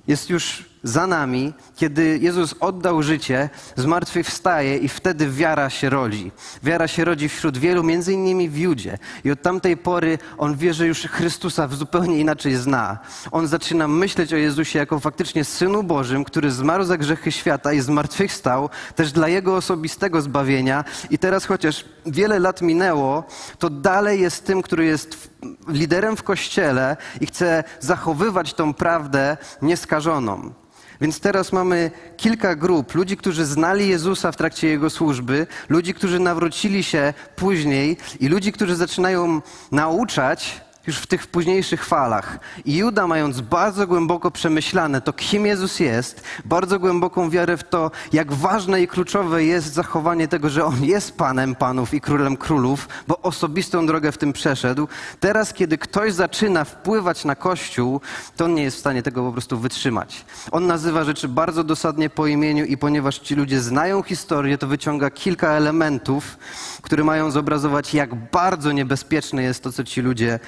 jest 0.09 0.30
już 0.30 0.64
za 0.83 1.07
nami, 1.07 1.53
kiedy 1.77 2.19
Jezus 2.23 2.55
oddał 2.61 3.03
życie, 3.03 3.51
zmartwychwstaje 3.77 4.77
i 4.77 4.89
wtedy 4.89 5.31
wiara 5.31 5.71
się 5.71 5.91
rodzi. 5.91 6.33
Wiara 6.62 6.89
się 6.89 7.05
rodzi 7.05 7.29
wśród 7.29 7.59
wielu, 7.59 7.83
między 7.83 8.12
innymi 8.12 8.49
w 8.49 8.57
Judzie. 8.57 8.99
I 9.25 9.31
od 9.31 9.43
tamtej 9.43 9.77
pory 9.77 10.19
on 10.39 10.57
wie, 10.57 10.75
że 10.75 10.87
już 10.87 10.99
Chrystusa 10.99 11.69
zupełnie 11.69 12.19
inaczej 12.19 12.55
zna. 12.55 12.99
On 13.31 13.47
zaczyna 13.47 13.89
myśleć 13.89 14.35
o 14.35 14.37
Jezusie 14.37 14.79
jako 14.79 15.01
faktycznie 15.01 15.45
Synu 15.45 15.83
Bożym, 15.83 16.25
który 16.25 16.51
zmarł 16.51 16.85
za 16.85 16.99
grzechy 16.99 17.33
świata 17.33 17.73
i 17.73 17.81
zmartwychwstał 17.81 18.69
też 18.95 19.12
dla 19.12 19.29
Jego 19.29 19.57
osobistego 19.57 20.23
zbawienia. 20.23 20.85
I 21.11 21.19
teraz 21.19 21.45
chociaż 21.45 21.85
wiele 22.07 22.39
lat 22.39 22.62
minęło, 22.62 23.25
to 23.59 23.71
dalej 23.71 24.21
jest 24.21 24.47
tym, 24.47 24.62
który 24.62 24.85
jest 24.85 25.31
liderem 25.69 26.17
w 26.17 26.23
Kościele 26.23 26.97
i 27.21 27.27
chce 27.27 27.65
zachowywać 27.81 28.55
tą 28.55 28.75
prawdę 28.75 29.37
nieskażoną. 29.62 30.53
Więc 31.02 31.21
teraz 31.21 31.52
mamy 31.52 31.90
kilka 32.16 32.56
grup. 32.56 32.94
Ludzi, 32.94 33.16
którzy 33.16 33.44
znali 33.44 33.88
Jezusa 33.88 34.32
w 34.32 34.37
trakcie 34.37 34.68
jego 34.68 34.90
służby, 34.90 35.47
ludzi, 35.68 35.94
którzy 35.94 36.18
nawrócili 36.18 36.82
się 36.82 37.14
później 37.37 37.97
i 38.21 38.28
ludzi, 38.28 38.52
którzy 38.52 38.76
zaczynają 38.76 39.40
nauczać 39.73 40.61
już 40.87 40.99
w 40.99 41.07
tych 41.07 41.27
późniejszych 41.27 41.85
falach. 41.85 42.39
I 42.65 42.77
Juda, 42.77 43.07
mając 43.07 43.41
bardzo 43.41 43.87
głęboko 43.87 44.31
przemyślane 44.31 45.01
to, 45.01 45.12
kim 45.12 45.47
Jezus 45.47 45.81
jest, 45.81 46.25
bardzo 46.45 46.79
głęboką 46.79 47.31
wiarę 47.31 47.57
w 47.57 47.65
to, 47.65 47.91
jak 48.12 48.33
ważne 48.33 48.83
i 48.83 48.89
kluczowe 48.89 49.45
jest 49.45 49.73
zachowanie 49.73 50.29
tego, 50.29 50.51
że 50.51 50.65
On 50.65 50.85
jest 50.85 51.17
Panem 51.17 51.55
Panów 51.55 51.95
i 51.95 52.01
Królem 52.01 52.37
Królów, 52.37 52.89
bo 53.09 53.23
osobistą 53.23 53.87
drogę 53.87 54.12
w 54.12 54.19
tym 54.19 54.33
przeszedł. 54.33 54.89
Teraz, 55.21 55.53
kiedy 55.53 55.79
ktoś 55.79 56.12
zaczyna 56.12 56.65
wpływać 56.65 57.25
na 57.25 57.35
Kościół, 57.35 58.01
to 58.37 58.45
on 58.45 58.55
nie 58.55 58.62
jest 58.62 58.77
w 58.77 58.81
stanie 58.81 59.03
tego 59.03 59.23
po 59.23 59.33
prostu 59.33 59.59
wytrzymać. 59.59 60.25
On 60.51 60.67
nazywa 60.67 61.05
rzeczy 61.05 61.29
bardzo 61.29 61.65
dosadnie 61.65 62.11
po 62.11 62.27
imieniu 62.27 62.65
i 62.65 62.77
ponieważ 62.77 63.19
ci 63.19 63.35
ludzie 63.35 63.61
znają 63.61 64.03
historię, 64.03 64.59
to 64.59 64.67
wyciąga 64.67 65.11
kilka 65.11 65.49
elementów, 65.51 66.39
które 66.83 67.05
mają 67.05 67.31
zobrazować, 67.31 67.95
jak 67.95 68.15
bardzo 68.15 68.73
niebezpieczne 68.73 69.43
jest 69.43 69.62
to, 69.62 69.73
co 69.73 69.85
ci 69.85 70.01
ludzie 70.01 70.39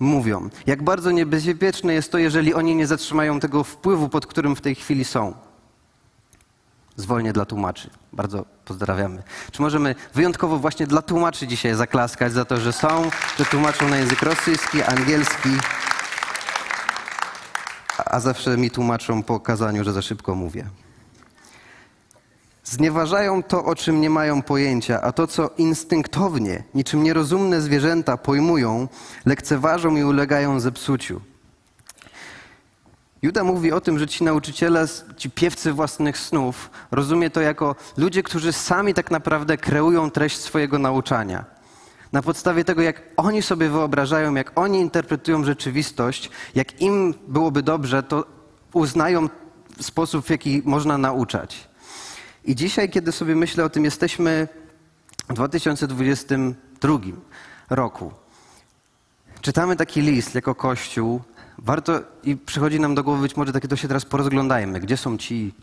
mówią. 0.00 0.50
Jak 0.66 0.82
bardzo 0.82 1.10
niebezpieczne 1.10 1.94
jest 1.94 2.12
to, 2.12 2.18
jeżeli 2.18 2.54
oni 2.54 2.74
nie 2.74 2.86
zatrzymają 2.86 3.40
tego 3.40 3.64
wpływu, 3.64 4.08
pod 4.08 4.26
którym 4.26 4.56
w 4.56 4.60
tej 4.60 4.74
chwili 4.74 5.04
są. 5.04 5.34
Zwolnię 6.96 7.32
dla 7.32 7.44
tłumaczy. 7.44 7.90
Bardzo 8.12 8.44
pozdrawiamy. 8.64 9.22
Czy 9.52 9.62
możemy 9.62 9.94
wyjątkowo 10.14 10.58
właśnie 10.58 10.86
dla 10.86 11.02
tłumaczy 11.02 11.46
dzisiaj 11.46 11.74
zaklaskać 11.74 12.32
za 12.32 12.44
to, 12.44 12.56
że 12.56 12.72
są, 12.72 13.10
że 13.38 13.44
tłumaczą 13.44 13.88
na 13.88 13.96
język 13.96 14.22
rosyjski, 14.22 14.82
angielski, 14.82 15.50
a 18.06 18.20
zawsze 18.20 18.56
mi 18.56 18.70
tłumaczą 18.70 19.22
po 19.22 19.40
kazaniu, 19.40 19.84
że 19.84 19.92
za 19.92 20.02
szybko 20.02 20.34
mówię. 20.34 20.66
Znieważają 22.70 23.42
to, 23.42 23.64
o 23.64 23.74
czym 23.74 24.00
nie 24.00 24.10
mają 24.10 24.42
pojęcia, 24.42 25.00
a 25.00 25.12
to, 25.12 25.26
co 25.26 25.50
instynktownie, 25.58 26.64
niczym 26.74 27.02
nierozumne 27.02 27.60
zwierzęta 27.60 28.16
pojmują, 28.16 28.88
lekceważą 29.26 29.96
i 29.96 30.04
ulegają 30.04 30.60
zepsuciu. 30.60 31.20
Juda 33.22 33.44
mówi 33.44 33.72
o 33.72 33.80
tym, 33.80 33.98
że 33.98 34.06
ci 34.06 34.24
nauczyciele, 34.24 34.86
ci 35.16 35.30
piewcy 35.30 35.72
własnych 35.72 36.18
snów, 36.18 36.70
rozumie 36.90 37.30
to 37.30 37.40
jako 37.40 37.76
ludzie, 37.96 38.22
którzy 38.22 38.52
sami 38.52 38.94
tak 38.94 39.10
naprawdę 39.10 39.56
kreują 39.56 40.10
treść 40.10 40.38
swojego 40.38 40.78
nauczania. 40.78 41.44
Na 42.12 42.22
podstawie 42.22 42.64
tego, 42.64 42.82
jak 42.82 43.02
oni 43.16 43.42
sobie 43.42 43.68
wyobrażają, 43.68 44.34
jak 44.34 44.58
oni 44.58 44.80
interpretują 44.80 45.44
rzeczywistość, 45.44 46.30
jak 46.54 46.80
im 46.80 47.14
byłoby 47.28 47.62
dobrze, 47.62 48.02
to 48.02 48.24
uznają 48.72 49.28
sposób, 49.80 50.26
w 50.26 50.30
jaki 50.30 50.62
można 50.64 50.98
nauczać. 50.98 51.69
I 52.44 52.54
dzisiaj, 52.54 52.90
kiedy 52.90 53.12
sobie 53.12 53.36
myślę 53.36 53.64
o 53.64 53.70
tym, 53.70 53.84
jesteśmy 53.84 54.48
w 55.28 55.34
2022 55.34 56.98
roku. 57.70 58.12
Czytamy 59.40 59.76
taki 59.76 60.00
list 60.00 60.34
jako 60.34 60.54
Kościół. 60.54 61.20
Warto 61.58 62.00
i 62.22 62.36
przychodzi 62.36 62.80
nam 62.80 62.94
do 62.94 63.04
głowy 63.04 63.22
być 63.22 63.36
może 63.36 63.52
takie, 63.52 63.68
to 63.68 63.76
się 63.76 63.88
teraz 63.88 64.04
porozglądajmy. 64.04 64.80
Gdzie 64.80 64.96
są 64.96 65.18
ci, 65.18 65.54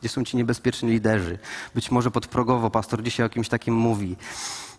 gdzie 0.00 0.08
są 0.08 0.24
ci 0.24 0.36
niebezpieczni 0.36 0.90
liderzy? 0.90 1.38
Być 1.74 1.90
może 1.90 2.10
podprogowo 2.10 2.70
pastor 2.70 3.02
dzisiaj 3.02 3.26
o 3.26 3.28
kimś 3.28 3.48
takim 3.48 3.74
mówi. 3.74 4.16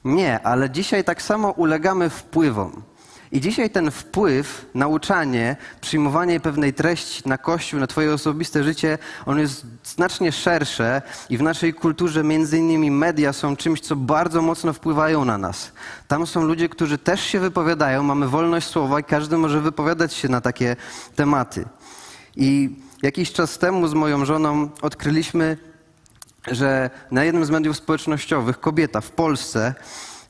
Nie, 0.05 0.45
ale 0.45 0.69
dzisiaj 0.69 1.03
tak 1.03 1.21
samo 1.21 1.51
ulegamy 1.51 2.09
wpływom. 2.09 2.83
I 3.31 3.41
dzisiaj 3.41 3.69
ten 3.69 3.91
wpływ, 3.91 4.65
nauczanie, 4.73 5.55
przyjmowanie 5.81 6.39
pewnej 6.39 6.73
treści 6.73 7.21
na 7.25 7.37
Kościół, 7.37 7.79
na 7.79 7.87
Twoje 7.87 8.13
osobiste 8.13 8.63
życie, 8.63 8.97
on 9.25 9.39
jest 9.39 9.65
znacznie 9.83 10.31
szersze 10.31 11.01
i 11.29 11.37
w 11.37 11.41
naszej 11.41 11.73
kulturze 11.73 12.23
między 12.23 12.57
innymi 12.57 12.91
media 12.91 13.33
są 13.33 13.55
czymś, 13.55 13.79
co 13.81 13.95
bardzo 13.95 14.41
mocno 14.41 14.73
wpływają 14.73 15.25
na 15.25 15.37
nas. 15.37 15.71
Tam 16.07 16.27
są 16.27 16.43
ludzie, 16.43 16.69
którzy 16.69 16.97
też 16.97 17.21
się 17.21 17.39
wypowiadają, 17.39 18.03
mamy 18.03 18.27
wolność 18.27 18.67
słowa 18.67 18.99
i 18.99 19.03
każdy 19.03 19.37
może 19.37 19.61
wypowiadać 19.61 20.13
się 20.13 20.29
na 20.29 20.41
takie 20.41 20.75
tematy. 21.15 21.65
I 22.35 22.75
jakiś 23.01 23.31
czas 23.31 23.57
temu 23.57 23.87
z 23.87 23.93
moją 23.93 24.25
żoną 24.25 24.69
odkryliśmy, 24.81 25.57
że 26.51 26.89
na 27.11 27.23
jednym 27.23 27.45
z 27.45 27.49
mediów 27.49 27.77
społecznościowych 27.77 28.59
kobieta 28.59 29.01
w 29.01 29.11
Polsce 29.11 29.73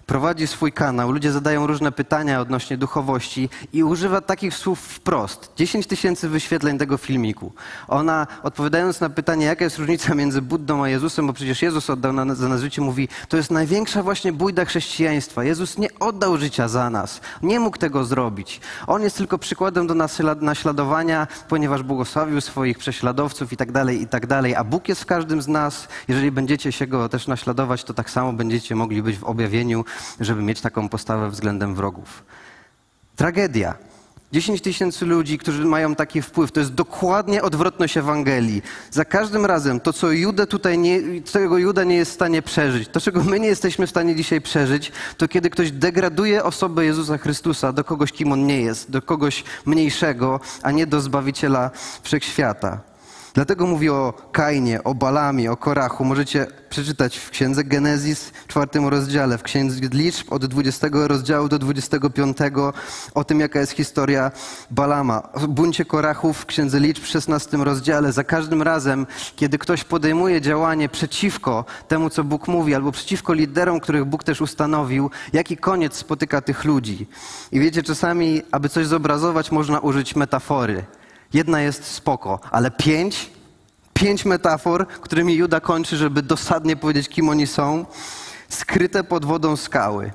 prowadzi 0.08 0.48
swój 0.48 0.72
kanał, 0.72 1.12
ludzie 1.12 1.32
zadają 1.32 1.68
różne 1.68 1.92
pytania 1.92 2.42
odnośnie 2.42 2.78
duchowości 2.78 3.50
i 3.74 3.84
używa 3.84 4.22
takich 4.22 4.54
słów 4.54 4.80
wprost. 4.80 5.52
10 5.56 5.88
tysięcy 5.88 6.30
wyświetleń 6.30 6.78
tego 6.78 6.98
filmiku. 6.98 7.52
Ona, 7.88 8.28
odpowiadając 8.44 9.02
na 9.02 9.10
pytanie, 9.10 9.46
jaka 9.46 9.64
jest 9.64 9.78
różnica 9.78 10.16
między 10.16 10.42
Buddą 10.42 10.84
a 10.84 10.90
Jezusem, 10.90 11.28
bo 11.28 11.34
przecież 11.34 11.62
Jezus 11.62 11.90
oddał 11.90 12.14
na, 12.14 12.36
za 12.36 12.48
nas 12.48 12.62
życie, 12.62 12.82
mówi, 12.82 13.08
to 13.30 13.38
jest 13.38 13.52
największa 13.52 14.04
właśnie 14.04 14.34
bójda 14.34 14.66
chrześcijaństwa. 14.66 15.44
Jezus 15.44 15.78
nie 15.78 15.88
oddał 16.00 16.38
życia 16.38 16.68
za 16.68 16.90
nas. 16.90 17.22
Nie 17.42 17.60
mógł 17.60 17.78
tego 17.78 18.06
zrobić. 18.06 18.62
On 18.88 19.02
jest 19.02 19.18
tylko 19.18 19.38
przykładem 19.38 19.88
do 19.88 19.96
naśladowania, 20.42 21.28
ponieważ 21.50 21.84
błogosławił 21.84 22.42
swoich 22.42 22.78
prześladowców 22.78 23.54
i 23.54 23.58
tak 23.58 23.72
dalej, 23.72 24.02
i 24.02 24.08
tak 24.08 24.28
dalej. 24.28 24.56
A 24.56 24.64
Bóg 24.64 24.90
jest 24.90 25.02
w 25.02 25.06
każdym 25.06 25.42
z 25.42 25.48
nas. 25.48 25.88
Jeżeli 26.08 26.32
będziecie 26.32 26.72
się 26.72 26.88
Go 26.88 27.10
też 27.10 27.28
naśladować, 27.28 27.84
to 27.84 27.94
tak 27.94 28.10
samo 28.10 28.34
będziecie 28.34 28.76
mogli 28.76 29.02
być 29.02 29.18
w 29.18 29.24
objawieniu 29.24 29.86
żeby 30.20 30.42
mieć 30.42 30.62
taką 30.62 30.90
postawę 30.90 31.30
względem 31.30 31.76
wrogów. 31.76 32.24
Tragedia. 33.16 33.78
10 34.32 34.62
tysięcy 34.62 35.06
ludzi, 35.06 35.38
którzy 35.38 35.66
mają 35.66 35.96
taki 35.96 36.22
wpływ, 36.22 36.52
to 36.52 36.60
jest 36.60 36.74
dokładnie 36.74 37.42
odwrotność 37.42 37.98
Ewangelii. 37.98 38.62
Za 38.92 39.06
każdym 39.06 39.46
razem 39.46 39.80
to, 39.80 39.94
co 39.94 40.12
Juda 40.12 40.46
tutaj 40.46 40.78
nie, 40.78 41.22
czego 41.22 41.58
Juda 41.58 41.84
nie 41.84 41.96
jest 41.96 42.12
w 42.12 42.14
stanie 42.14 42.42
przeżyć, 42.42 42.90
to, 42.90 43.02
czego 43.02 43.24
my 43.24 43.40
nie 43.40 43.48
jesteśmy 43.48 43.88
w 43.88 43.90
stanie 43.90 44.16
dzisiaj 44.16 44.42
przeżyć, 44.42 44.92
to 45.18 45.28
kiedy 45.28 45.50
ktoś 45.50 45.72
degraduje 45.72 46.44
osobę 46.44 46.86
Jezusa 46.86 47.18
Chrystusa 47.18 47.74
do 47.74 47.84
kogoś, 47.84 48.12
kim 48.12 48.32
on 48.32 48.46
nie 48.46 48.62
jest, 48.62 48.92
do 48.92 49.02
kogoś 49.02 49.44
mniejszego, 49.66 50.40
a 50.64 50.72
nie 50.72 50.88
do 50.88 51.02
Zbawiciela 51.02 51.72
Wszechświata. 52.04 52.80
Dlatego 53.38 53.68
mówi 53.68 53.90
o 53.90 54.14
Kainie, 54.32 54.84
o 54.84 54.96
Balamie, 54.96 55.52
o 55.52 55.58
Korachu. 55.58 56.06
Możecie 56.06 56.48
przeczytać 56.70 57.18
w 57.18 57.30
Księdze 57.30 57.64
Genezis, 57.64 58.32
czwartym 58.48 58.88
rozdziale, 58.88 59.38
w 59.38 59.44
Księdze 59.44 59.80
Liczb 59.94 60.34
od 60.34 60.46
20 60.46 60.88
rozdziału 60.92 61.50
do 61.50 61.60
25 61.60 62.38
o 63.14 63.24
tym, 63.24 63.40
jaka 63.40 63.60
jest 63.60 63.72
historia 63.72 64.32
Balama. 64.72 65.34
O 65.34 65.40
buncie 65.48 65.86
Korachów 65.86 66.38
w 66.38 66.46
Księdze 66.46 66.80
Liczb 66.80 67.04
w 67.04 67.08
16 67.08 67.58
rozdziale. 67.58 68.12
Za 68.12 68.24
każdym 68.24 68.62
razem, 68.62 69.08
kiedy 69.36 69.58
ktoś 69.58 69.84
podejmuje 69.84 70.42
działanie 70.42 70.90
przeciwko 70.90 71.66
temu, 71.88 72.10
co 72.10 72.24
Bóg 72.24 72.48
mówi, 72.48 72.76
albo 72.76 72.92
przeciwko 72.92 73.34
liderom, 73.34 73.80
których 73.80 74.06
Bóg 74.06 74.24
też 74.24 74.42
ustanowił, 74.42 75.10
jaki 75.34 75.58
koniec 75.58 75.96
spotyka 75.96 76.42
tych 76.42 76.66
ludzi. 76.66 77.08
I 77.52 77.60
wiecie, 77.60 77.84
czasami, 77.84 78.42
aby 78.52 78.70
coś 78.70 78.88
zobrazować, 78.88 79.52
można 79.52 79.80
użyć 79.80 80.16
metafory. 80.16 80.86
Jedna 81.34 81.62
jest 81.62 81.84
spoko, 81.86 82.40
ale 82.52 82.72
pięć, 82.72 83.32
pięć 83.94 84.26
metafor, 84.26 84.88
którymi 84.88 85.36
Juda 85.36 85.60
kończy, 85.60 85.98
żeby 85.98 86.22
dosadnie 86.22 86.76
powiedzieć, 86.76 87.10
kim 87.10 87.30
oni 87.30 87.48
są, 87.48 87.86
skryte 88.50 89.04
pod 89.04 89.26
wodą 89.26 89.56
skały. 89.56 90.12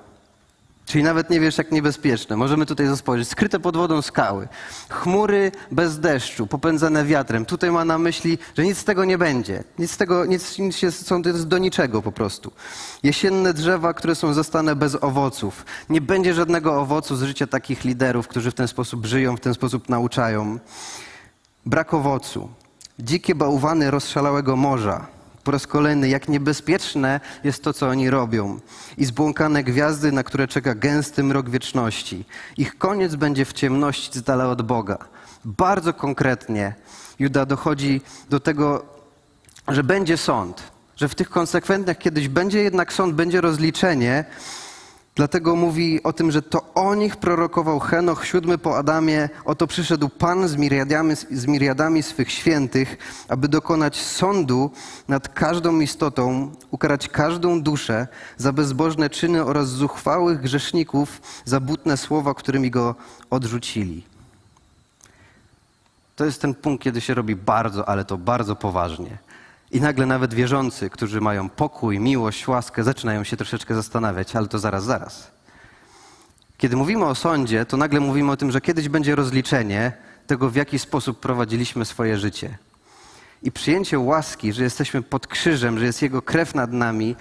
Czyli 0.87 1.05
nawet 1.05 1.31
nie 1.31 1.41
wiesz, 1.41 1.59
jak 1.59 1.73
niebezpieczne. 1.73 2.37
Możemy 2.37 2.67
tutaj 2.67 2.97
spojrzeć. 2.97 3.29
Skryte 3.29 3.61
pod 3.61 3.77
wodą 3.77 4.03
skały. 4.03 4.49
Chmury 4.89 5.53
bez 5.71 6.01
deszczu, 6.01 6.47
popędzane 6.47 7.05
wiatrem. 7.05 7.45
Tutaj 7.45 7.71
ma 7.71 7.85
na 7.85 7.99
myśli, 7.99 8.39
że 8.57 8.65
nic 8.65 8.79
z 8.79 8.85
tego 8.85 9.05
nie 9.05 9.19
będzie. 9.19 9.65
Nic 9.79 9.91
z 9.91 9.97
tego, 9.97 10.27
nic, 10.27 10.59
nic 10.59 10.83
jest, 10.83 11.07
są, 11.07 11.23
do 11.23 11.59
niczego 11.59 12.03
po 12.03 12.13
prostu. 12.13 12.53
Jesienne 13.03 13.55
drzewa, 13.55 13.95
które 13.95 14.15
są 14.15 14.33
zastane 14.33 14.77
bez 14.77 15.03
owoców. 15.03 15.65
Nie 15.91 16.01
będzie 16.01 16.35
żadnego 16.35 16.81
owocu 16.81 17.17
z 17.17 17.23
życia 17.23 17.47
takich 17.47 17.85
liderów, 17.85 18.29
którzy 18.29 18.51
w 18.51 18.55
ten 18.55 18.69
sposób 18.69 19.07
żyją, 19.07 19.37
w 19.37 19.41
ten 19.41 19.55
sposób 19.55 19.89
nauczają. 19.89 20.59
Brak 21.67 21.95
owocu. 21.95 22.49
Dzikie 22.99 23.35
bałwany 23.35 23.91
rozszalałego 23.91 24.57
morza 24.57 25.07
po 25.45 25.51
raz 25.51 25.67
kolejny, 25.67 26.09
jak 26.09 26.29
niebezpieczne 26.29 27.21
jest 27.45 27.65
to, 27.65 27.73
co 27.73 27.89
oni 27.89 28.11
robią. 28.11 28.61
I 28.99 29.05
zbłąkane 29.05 29.65
gwiazdy, 29.65 30.13
na 30.13 30.23
które 30.23 30.49
czeka 30.49 30.75
gęsty 30.75 31.23
mrok 31.23 31.51
wieczności. 31.51 32.25
Ich 32.57 32.79
koniec 32.79 33.15
będzie 33.15 33.45
w 33.45 33.53
ciemności 33.53 34.19
z 34.19 34.23
dala 34.23 34.49
od 34.49 34.63
Boga. 34.63 34.99
Bardzo 35.45 35.95
konkretnie 35.95 36.75
Juda 37.19 37.47
dochodzi 37.47 38.01
do 38.31 38.41
tego, 38.41 38.85
że 39.69 39.85
będzie 39.85 40.17
sąd, 40.17 40.63
że 40.97 41.09
w 41.09 41.15
tych 41.15 41.31
konsekwencjach 41.31 41.99
kiedyś 41.99 42.29
będzie 42.29 42.63
jednak 42.63 42.93
sąd, 42.93 43.15
będzie 43.15 43.41
rozliczenie, 43.41 44.25
Dlatego 45.15 45.57
mówi 45.57 46.03
o 46.03 46.13
tym, 46.13 46.31
że 46.31 46.43
to 46.43 46.75
o 46.75 46.95
nich 46.95 47.17
prorokował 47.17 47.81
Henoch, 47.81 48.27
siódmy 48.27 48.59
po 48.59 48.79
Adamie. 48.79 49.29
Oto 49.45 49.67
przyszedł 49.67 50.09
Pan 50.09 50.49
z 50.49 50.57
miriadami, 50.57 51.15
z 51.31 51.47
miriadami 51.47 52.03
swych 52.03 52.33
świętych, 52.33 52.97
aby 53.29 53.49
dokonać 53.49 54.01
sądu 54.01 54.71
nad 55.09 55.29
każdą 55.29 55.81
istotą, 55.81 56.53
ukarać 56.71 57.09
każdą 57.09 57.63
duszę 57.63 58.07
za 58.37 58.53
bezbożne 58.53 59.11
czyny 59.11 59.45
oraz 59.45 59.69
zuchwałych 59.69 60.41
grzeszników 60.41 61.21
za 61.45 61.61
butne 61.61 61.97
słowa, 61.97 62.35
którymi 62.35 62.71
go 62.71 62.95
odrzucili. 63.31 64.03
To 66.17 66.25
jest 66.25 66.43
ten 66.43 66.55
punkt, 66.55 66.85
kiedy 66.85 67.01
się 67.01 67.15
robi 67.15 67.37
bardzo, 67.37 67.89
ale 67.89 68.05
to 68.05 68.19
bardzo 68.19 68.57
poważnie. 68.57 69.19
I 69.73 69.81
nagle 69.81 70.07
nawet 70.07 70.35
wierzący, 70.35 70.91
którzy 70.91 71.21
mają 71.21 71.49
pokój, 71.49 72.01
miłość, 72.01 72.49
łaskę, 72.49 72.85
zaczynają 72.85 73.25
się 73.25 73.37
troszeczkę 73.37 73.75
zastanawiać, 73.75 74.37
ale 74.37 74.49
to 74.49 74.59
zaraz, 74.59 74.85
zaraz. 74.85 75.31
Kiedy 76.59 76.77
mówimy 76.77 77.05
o 77.05 77.15
sądzie, 77.15 77.67
to 77.67 77.77
nagle 77.77 78.01
mówimy 78.01 78.33
o 78.33 78.37
tym, 78.37 78.51
że 78.51 78.61
kiedyś 78.61 78.89
będzie 78.89 79.15
rozliczenie 79.15 79.93
tego, 80.27 80.51
w 80.51 80.55
jaki 80.55 80.79
sposób 80.79 81.21
prowadziliśmy 81.21 81.85
swoje 81.85 82.19
życie. 82.19 82.59
I 83.43 83.53
przyjęcie 83.53 83.99
łaski, 83.99 84.53
że 84.53 84.63
jesteśmy 84.63 85.03
pod 85.03 85.27
krzyżem, 85.27 85.79
że 85.79 85.85
jest 85.85 86.03
Jego 86.03 86.23
krew 86.23 86.55
nad 86.55 86.73
nami, 86.73 87.17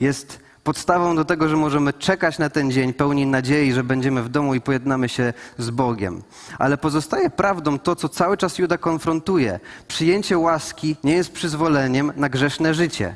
jest 0.00 0.40
podstawą 0.70 1.16
do 1.16 1.24
tego, 1.24 1.48
że 1.48 1.56
możemy 1.56 1.92
czekać 1.92 2.38
na 2.38 2.50
ten 2.50 2.70
dzień 2.70 2.92
pełni 2.92 3.26
nadziei, 3.26 3.72
że 3.72 3.84
będziemy 3.84 4.22
w 4.22 4.28
domu 4.28 4.54
i 4.54 4.60
pojednamy 4.60 5.08
się 5.08 5.32
z 5.58 5.70
Bogiem. 5.70 6.22
Ale 6.58 6.78
pozostaje 6.78 7.30
prawdą 7.30 7.78
to, 7.78 7.96
co 7.96 8.08
cały 8.08 8.36
czas 8.36 8.58
Juda 8.58 8.78
konfrontuje. 8.78 9.60
Przyjęcie 9.88 10.38
łaski 10.38 10.96
nie 11.04 11.12
jest 11.12 11.32
przyzwoleniem 11.32 12.12
na 12.16 12.28
grzeszne 12.28 12.74
życie. 12.74 13.14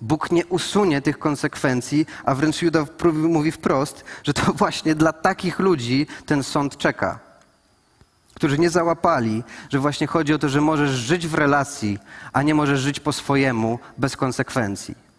Bóg 0.00 0.30
nie 0.30 0.46
usunie 0.46 1.02
tych 1.02 1.18
konsekwencji, 1.18 2.06
a 2.24 2.34
wręcz 2.34 2.62
Juda 2.62 2.86
mówi 3.12 3.52
wprost, 3.52 4.04
że 4.24 4.34
to 4.34 4.52
właśnie 4.62 4.94
dla 4.94 5.12
takich 5.12 5.58
ludzi 5.58 6.06
ten 6.26 6.42
sąd 6.42 6.76
czeka. 6.76 7.18
Którzy 8.34 8.58
nie 8.58 8.70
załapali, 8.70 9.42
że 9.68 9.78
właśnie 9.78 10.06
chodzi 10.06 10.34
o 10.34 10.38
to, 10.38 10.48
że 10.48 10.60
możesz 10.60 10.90
żyć 10.90 11.26
w 11.26 11.34
relacji, 11.34 11.98
a 12.32 12.42
nie 12.42 12.54
możesz 12.54 12.80
żyć 12.80 13.00
po 13.00 13.12
swojemu 13.12 13.78
bez 13.98 14.16
konsekwencji. 14.16 15.09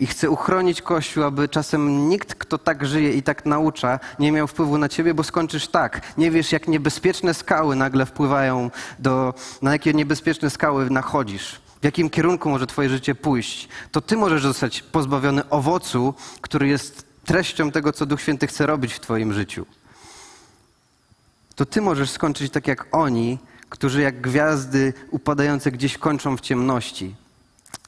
I 0.00 0.06
chcę 0.06 0.30
uchronić 0.30 0.82
Kościół, 0.82 1.24
aby 1.24 1.48
czasem 1.48 2.08
nikt, 2.08 2.34
kto 2.34 2.58
tak 2.58 2.86
żyje 2.86 3.12
i 3.12 3.22
tak 3.22 3.46
naucza, 3.46 4.00
nie 4.18 4.32
miał 4.32 4.46
wpływu 4.46 4.78
na 4.78 4.88
ciebie, 4.88 5.14
bo 5.14 5.24
skończysz 5.24 5.68
tak. 5.68 6.00
Nie 6.18 6.30
wiesz, 6.30 6.52
jak 6.52 6.68
niebezpieczne 6.68 7.34
skały 7.34 7.76
nagle 7.76 8.06
wpływają 8.06 8.70
do, 8.98 9.34
na 9.62 9.72
jakie 9.72 9.94
niebezpieczne 9.94 10.50
skały 10.50 10.90
nachodzisz. 10.90 11.60
W 11.80 11.84
jakim 11.84 12.10
kierunku 12.10 12.50
może 12.50 12.66
twoje 12.66 12.88
życie 12.88 13.14
pójść. 13.14 13.68
To 13.92 14.00
ty 14.00 14.16
możesz 14.16 14.42
zostać 14.42 14.82
pozbawiony 14.82 15.48
owocu, 15.48 16.14
który 16.40 16.68
jest 16.68 17.06
treścią 17.24 17.70
tego, 17.70 17.92
co 17.92 18.06
Duch 18.06 18.20
Święty 18.20 18.46
chce 18.46 18.66
robić 18.66 18.92
w 18.92 19.00
twoim 19.00 19.32
życiu. 19.32 19.66
To 21.54 21.66
ty 21.66 21.80
możesz 21.80 22.10
skończyć 22.10 22.52
tak 22.52 22.66
jak 22.66 22.86
oni, 22.92 23.38
którzy 23.68 24.02
jak 24.02 24.20
gwiazdy 24.20 24.92
upadające 25.10 25.70
gdzieś 25.70 25.98
kończą 25.98 26.36
w 26.36 26.40
ciemności. 26.40 27.14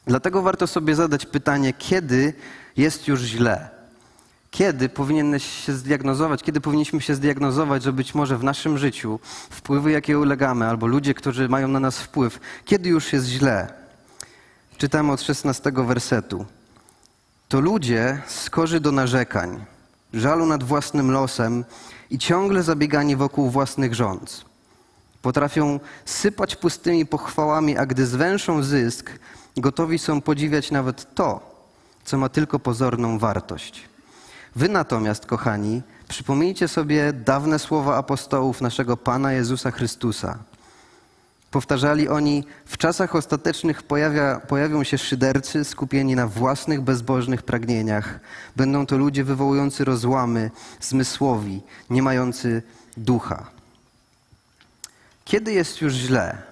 Dlatego 0.06 0.42
warto 0.42 0.66
sobie 0.66 0.94
zadać 0.94 1.26
pytanie, 1.26 1.72
kiedy 1.72 2.34
jest 2.76 3.08
już 3.08 3.20
źle? 3.20 3.68
Kiedy 4.50 4.88
powinieneś 4.88 5.44
się 5.44 5.72
zdiagnozować, 5.72 6.42
kiedy 6.42 6.60
powinniśmy 6.60 7.00
się 7.00 7.14
zdiagnozować, 7.14 7.82
że 7.82 7.92
być 7.92 8.14
może 8.14 8.38
w 8.38 8.44
naszym 8.44 8.78
życiu 8.78 9.20
wpływy, 9.50 9.90
jakie 9.90 10.18
ulegamy, 10.18 10.68
albo 10.68 10.86
ludzie, 10.86 11.14
którzy 11.14 11.48
mają 11.48 11.68
na 11.68 11.80
nas 11.80 11.98
wpływ, 11.98 12.40
kiedy 12.64 12.88
już 12.88 13.12
jest 13.12 13.26
źle? 13.26 13.72
Czytamy 14.78 15.12
od 15.12 15.22
16 15.22 15.72
wersetu. 15.74 16.46
To 17.48 17.60
ludzie 17.60 18.22
skorzy 18.26 18.80
do 18.80 18.92
narzekań, 18.92 19.64
żalu 20.14 20.46
nad 20.46 20.62
własnym 20.62 21.10
losem 21.10 21.64
i 22.10 22.18
ciągle 22.18 22.62
zabiegani 22.62 23.16
wokół 23.16 23.50
własnych 23.50 23.94
rządz. 23.94 24.44
Potrafią 25.22 25.80
sypać 26.04 26.56
pustymi 26.56 27.06
pochwałami, 27.06 27.76
a 27.76 27.86
gdy 27.86 28.06
zwęszą 28.06 28.62
zysk, 28.62 29.10
Gotowi 29.56 29.98
są 29.98 30.20
podziwiać 30.20 30.70
nawet 30.70 31.14
to, 31.14 31.52
co 32.04 32.18
ma 32.18 32.28
tylko 32.28 32.58
pozorną 32.58 33.18
wartość. 33.18 33.88
Wy 34.56 34.68
natomiast, 34.68 35.26
kochani, 35.26 35.82
przypomnijcie 36.08 36.68
sobie 36.68 37.12
dawne 37.12 37.58
słowa 37.58 37.96
apostołów 37.96 38.60
naszego 38.60 38.96
Pana 38.96 39.32
Jezusa 39.32 39.70
Chrystusa. 39.70 40.38
Powtarzali 41.50 42.08
oni, 42.08 42.44
w 42.66 42.76
czasach 42.76 43.14
ostatecznych 43.14 43.82
pojawia, 43.82 44.40
pojawią 44.40 44.84
się 44.84 44.98
szydercy 44.98 45.64
skupieni 45.64 46.14
na 46.14 46.26
własnych 46.26 46.80
bezbożnych 46.80 47.42
pragnieniach. 47.42 48.20
Będą 48.56 48.86
to 48.86 48.96
ludzie 48.96 49.24
wywołujący 49.24 49.84
rozłamy, 49.84 50.50
zmysłowi, 50.80 51.62
nie 51.90 52.02
mający 52.02 52.62
ducha. 52.96 53.46
Kiedy 55.24 55.52
jest 55.52 55.80
już 55.80 55.92
źle? 55.92 56.51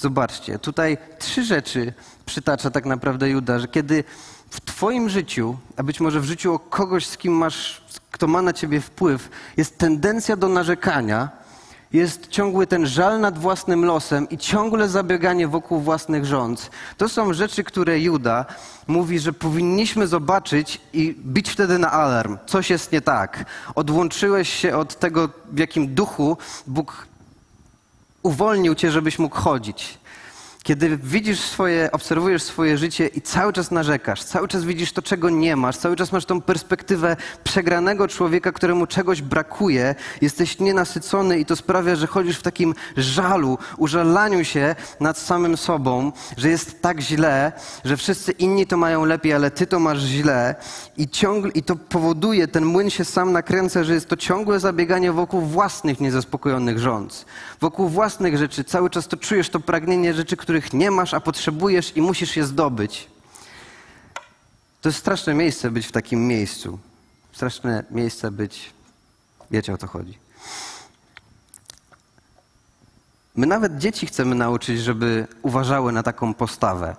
Zobaczcie, 0.00 0.58
tutaj 0.58 0.98
trzy 1.18 1.44
rzeczy 1.44 1.92
przytacza 2.26 2.70
tak 2.70 2.86
naprawdę 2.86 3.30
Juda, 3.30 3.58
że 3.58 3.68
kiedy 3.68 4.04
w 4.50 4.60
Twoim 4.60 5.08
życiu, 5.08 5.56
a 5.76 5.82
być 5.82 6.00
może 6.00 6.20
w 6.20 6.24
życiu 6.24 6.60
kogoś, 6.70 7.06
z 7.06 7.16
kim 7.16 7.32
masz, 7.32 7.82
kto 8.10 8.26
ma 8.26 8.42
na 8.42 8.52
Ciebie 8.52 8.80
wpływ, 8.80 9.28
jest 9.56 9.78
tendencja 9.78 10.36
do 10.36 10.48
narzekania, 10.48 11.28
jest 11.92 12.28
ciągły 12.28 12.66
ten 12.66 12.86
żal 12.86 13.20
nad 13.20 13.38
własnym 13.38 13.84
losem 13.84 14.28
i 14.28 14.38
ciągle 14.38 14.88
zabieganie 14.88 15.48
wokół 15.48 15.80
własnych 15.80 16.24
rząd. 16.24 16.70
To 16.96 17.08
są 17.08 17.32
rzeczy, 17.32 17.64
które 17.64 18.00
Juda 18.00 18.44
mówi, 18.86 19.18
że 19.18 19.32
powinniśmy 19.32 20.06
zobaczyć 20.06 20.80
i 20.92 21.14
bić 21.26 21.50
wtedy 21.50 21.78
na 21.78 21.92
alarm. 21.92 22.38
Coś 22.46 22.70
jest 22.70 22.92
nie 22.92 23.00
tak. 23.00 23.44
Odłączyłeś 23.74 24.48
się 24.48 24.76
od 24.76 24.98
tego, 24.98 25.28
w 25.52 25.58
jakim 25.58 25.94
duchu 25.94 26.36
Bóg 26.66 27.06
uwolnił 28.22 28.74
cię, 28.74 28.90
żebyś 28.90 29.18
mógł 29.18 29.36
chodzić. 29.36 29.98
Kiedy 30.62 30.98
widzisz 31.02 31.40
swoje, 31.40 31.92
obserwujesz 31.92 32.42
swoje 32.42 32.78
życie 32.78 33.06
i 33.06 33.22
cały 33.22 33.52
czas 33.52 33.70
narzekasz, 33.70 34.24
cały 34.24 34.48
czas 34.48 34.64
widzisz 34.64 34.92
to, 34.92 35.02
czego 35.02 35.30
nie 35.30 35.56
masz, 35.56 35.76
cały 35.76 35.96
czas 35.96 36.12
masz 36.12 36.24
tą 36.24 36.40
perspektywę 36.40 37.16
przegranego 37.44 38.08
człowieka, 38.08 38.52
któremu 38.52 38.86
czegoś 38.86 39.22
brakuje, 39.22 39.94
jesteś 40.20 40.58
nienasycony 40.58 41.38
i 41.38 41.44
to 41.44 41.56
sprawia, 41.56 41.96
że 41.96 42.06
chodzisz 42.06 42.38
w 42.38 42.42
takim 42.42 42.74
żalu, 42.96 43.58
użalaniu 43.76 44.44
się 44.44 44.74
nad 45.00 45.18
samym 45.18 45.56
sobą, 45.56 46.12
że 46.36 46.48
jest 46.48 46.82
tak 46.82 47.00
źle, 47.00 47.52
że 47.84 47.96
wszyscy 47.96 48.32
inni 48.32 48.66
to 48.66 48.76
mają 48.76 49.04
lepiej, 49.04 49.32
ale 49.32 49.50
ty 49.50 49.66
to 49.66 49.80
masz 49.80 50.00
źle 50.00 50.54
i, 50.96 51.08
ciągle, 51.08 51.50
i 51.50 51.62
to 51.62 51.76
powoduje, 51.76 52.48
ten 52.48 52.64
młyn 52.64 52.90
się 52.90 53.04
sam 53.04 53.32
nakręca, 53.32 53.84
że 53.84 53.94
jest 53.94 54.08
to 54.08 54.16
ciągłe 54.16 54.60
zabieganie 54.60 55.12
wokół 55.12 55.40
własnych 55.40 56.00
niezaspokojonych 56.00 56.78
rząd, 56.78 57.26
wokół 57.60 57.88
własnych 57.88 58.38
rzeczy. 58.38 58.64
Cały 58.64 58.90
czas 58.90 59.08
to 59.08 59.16
czujesz 59.16 59.50
to 59.50 59.60
pragnienie 59.60 60.14
rzeczy, 60.14 60.36
których 60.60 60.80
nie 60.80 60.90
masz, 60.90 61.14
a 61.14 61.20
potrzebujesz 61.20 61.96
i 61.96 62.02
musisz 62.02 62.36
je 62.36 62.44
zdobyć. 62.44 63.08
To 64.80 64.88
jest 64.88 64.98
straszne 64.98 65.34
miejsce 65.34 65.70
być 65.70 65.86
w 65.86 65.92
takim 65.92 66.26
miejscu. 66.26 66.78
Straszne 67.32 67.84
miejsce 67.90 68.30
być. 68.30 68.72
Wiecie 69.50 69.74
o 69.74 69.78
co 69.78 69.86
chodzi. 69.86 70.18
My 73.36 73.46
nawet 73.46 73.78
dzieci 73.78 74.06
chcemy 74.06 74.34
nauczyć, 74.34 74.80
żeby 74.80 75.26
uważały 75.42 75.92
na 75.92 76.02
taką 76.02 76.34
postawę. 76.34 76.96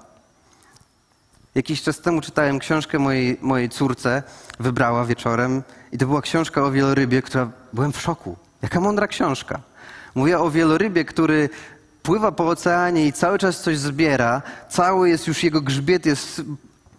Jakiś 1.55 1.81
czas 1.81 2.01
temu 2.01 2.21
czytałem 2.21 2.59
książkę 2.59 2.99
mojej, 2.99 3.37
mojej 3.41 3.69
córce, 3.69 4.23
wybrała 4.59 5.05
wieczorem, 5.05 5.63
i 5.91 5.97
to 5.97 6.05
była 6.05 6.21
książka 6.21 6.63
o 6.63 6.71
wielorybie, 6.71 7.21
która 7.21 7.51
byłem 7.73 7.91
w 7.91 8.01
szoku. 8.01 8.37
Jaka 8.61 8.79
mądra 8.79 9.07
książka. 9.07 9.59
Mówię 10.15 10.39
o 10.39 10.51
wielorybie, 10.51 11.05
który 11.05 11.49
pływa 12.09 12.31
po 12.31 12.47
oceanie 12.47 13.07
i 13.07 13.13
cały 13.13 13.37
czas 13.37 13.61
coś 13.61 13.77
zbiera, 13.77 14.41
cały 14.69 15.09
jest 15.09 15.27
już 15.27 15.43
jego 15.43 15.61
grzbiet 15.61 16.05
jest 16.05 16.41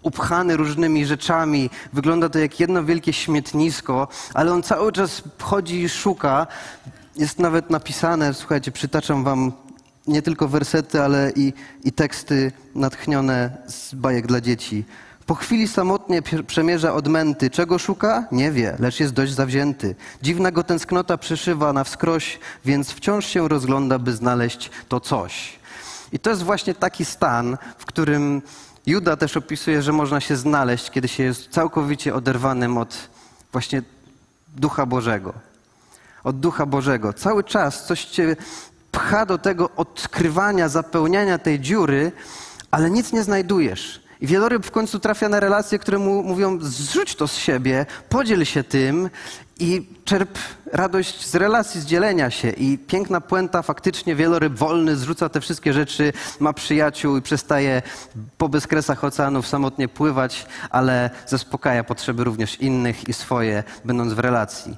upchany 0.02 0.56
różnymi 0.56 1.06
rzeczami, 1.06 1.70
wygląda 1.92 2.28
to 2.28 2.38
jak 2.38 2.60
jedno 2.60 2.84
wielkie 2.84 3.12
śmietnisko, 3.12 4.08
ale 4.34 4.52
on 4.52 4.62
cały 4.62 4.92
czas 4.92 5.22
chodzi 5.42 5.82
i 5.82 5.88
szuka. 5.88 6.46
Jest 7.16 7.38
nawet 7.38 7.70
napisane, 7.70 8.34
słuchajcie, 8.34 8.72
przytaczam 8.72 9.24
wam 9.24 9.52
nie 10.06 10.22
tylko 10.22 10.48
wersety, 10.48 11.02
ale 11.02 11.32
i, 11.36 11.52
i 11.84 11.92
teksty 11.92 12.52
natchnione 12.74 13.56
z 13.66 13.94
bajek 13.94 14.26
dla 14.26 14.40
dzieci. 14.40 14.84
Po 15.30 15.34
chwili 15.34 15.68
samotnie 15.68 16.22
przemierza 16.46 16.94
odmęty. 16.94 17.50
Czego 17.50 17.78
szuka? 17.78 18.24
Nie 18.32 18.52
wie, 18.52 18.76
lecz 18.78 19.00
jest 19.00 19.12
dość 19.12 19.32
zawzięty. 19.32 19.94
Dziwna 20.22 20.50
go 20.50 20.64
tęsknota 20.64 21.18
przeszywa 21.18 21.72
na 21.72 21.84
wskroś, 21.84 22.38
więc 22.64 22.90
wciąż 22.90 23.26
się 23.26 23.48
rozgląda, 23.48 23.98
by 23.98 24.12
znaleźć 24.12 24.70
to 24.88 25.00
coś. 25.00 25.58
I 26.12 26.18
to 26.18 26.30
jest 26.30 26.42
właśnie 26.42 26.74
taki 26.74 27.04
stan, 27.04 27.58
w 27.78 27.86
którym 27.86 28.42
Juda 28.86 29.16
też 29.16 29.36
opisuje, 29.36 29.82
że 29.82 29.92
można 29.92 30.20
się 30.20 30.36
znaleźć, 30.36 30.90
kiedy 30.90 31.08
się 31.08 31.22
jest 31.22 31.48
całkowicie 31.50 32.14
oderwanym 32.14 32.78
od 32.78 33.08
właśnie 33.52 33.82
Ducha 34.56 34.86
Bożego. 34.86 35.32
Od 36.24 36.40
Ducha 36.40 36.66
Bożego. 36.66 37.12
Cały 37.12 37.44
czas 37.44 37.86
coś 37.86 38.04
cię 38.04 38.36
pcha 38.92 39.26
do 39.26 39.38
tego 39.38 39.70
odkrywania, 39.76 40.68
zapełniania 40.68 41.38
tej 41.38 41.60
dziury, 41.60 42.12
ale 42.70 42.90
nic 42.90 43.12
nie 43.12 43.22
znajdujesz. 43.22 43.99
I 44.20 44.26
wieloryb 44.26 44.66
w 44.66 44.70
końcu 44.70 44.98
trafia 44.98 45.28
na 45.28 45.40
relacje, 45.40 45.78
które 45.78 45.98
mu 45.98 46.22
mówią: 46.22 46.58
zrzuć 46.60 47.14
to 47.14 47.28
z 47.28 47.36
siebie, 47.36 47.86
podziel 48.08 48.44
się 48.44 48.64
tym 48.64 49.10
i 49.58 49.86
czerp 50.04 50.38
radość 50.72 51.26
z 51.26 51.34
relacji, 51.34 51.80
z 51.80 51.84
dzielenia 51.84 52.30
się. 52.30 52.50
I 52.50 52.78
piękna 52.78 53.20
puenta, 53.20 53.62
faktycznie 53.62 54.14
wieloryb 54.14 54.52
wolny 54.52 54.96
zrzuca 54.96 55.28
te 55.28 55.40
wszystkie 55.40 55.72
rzeczy, 55.72 56.12
ma 56.40 56.52
przyjaciół 56.52 57.16
i 57.16 57.22
przestaje 57.22 57.82
po 58.38 58.48
bezkresach 58.48 59.04
oceanów 59.04 59.46
samotnie 59.46 59.88
pływać, 59.88 60.46
ale 60.70 61.10
zaspokaja 61.26 61.84
potrzeby 61.84 62.24
również 62.24 62.60
innych 62.60 63.08
i 63.08 63.12
swoje, 63.12 63.62
będąc 63.84 64.12
w 64.12 64.18
relacji. 64.18 64.76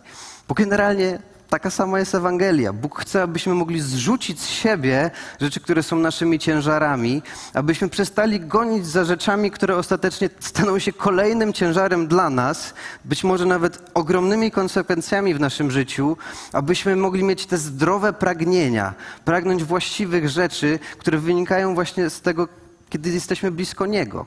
Bo 0.49 0.55
generalnie 0.55 1.19
Taka 1.53 1.71
sama 1.71 1.99
jest 1.99 2.15
Ewangelia. 2.15 2.73
Bóg 2.73 3.01
chce, 3.01 3.23
abyśmy 3.23 3.55
mogli 3.55 3.81
zrzucić 3.81 4.41
z 4.41 4.49
siebie 4.49 5.11
rzeczy, 5.41 5.61
które 5.61 5.83
są 5.83 5.97
naszymi 5.97 6.39
ciężarami, 6.39 7.23
abyśmy 7.55 7.89
przestali 7.89 8.41
gonić 8.41 8.87
za 8.87 9.05
rzeczami, 9.05 9.51
które 9.51 9.77
ostatecznie 9.77 10.31
staną 10.41 10.79
się 10.79 10.93
kolejnym 10.93 11.53
ciężarem 11.53 12.09
dla 12.09 12.31
nas, 12.31 12.75
być 13.05 13.25
może 13.25 13.47
nawet 13.47 13.91
ogromnymi 13.95 14.51
konsekwencjami 14.51 15.35
w 15.35 15.41
naszym 15.41 15.71
życiu, 15.71 16.17
abyśmy 16.53 16.97
mogli 16.97 17.25
mieć 17.25 17.47
te 17.47 17.59
zdrowe 17.59 18.13
pragnienia, 18.13 18.95
pragnąć 19.25 19.65
właściwych 19.65 20.29
rzeczy, 20.29 20.79
które 20.99 21.19
wynikają 21.19 21.75
właśnie 21.75 22.11
z 22.11 22.21
tego, 22.21 22.49
kiedy 22.91 23.11
jesteśmy 23.11 23.51
blisko 23.51 23.87
Niego 23.87 24.27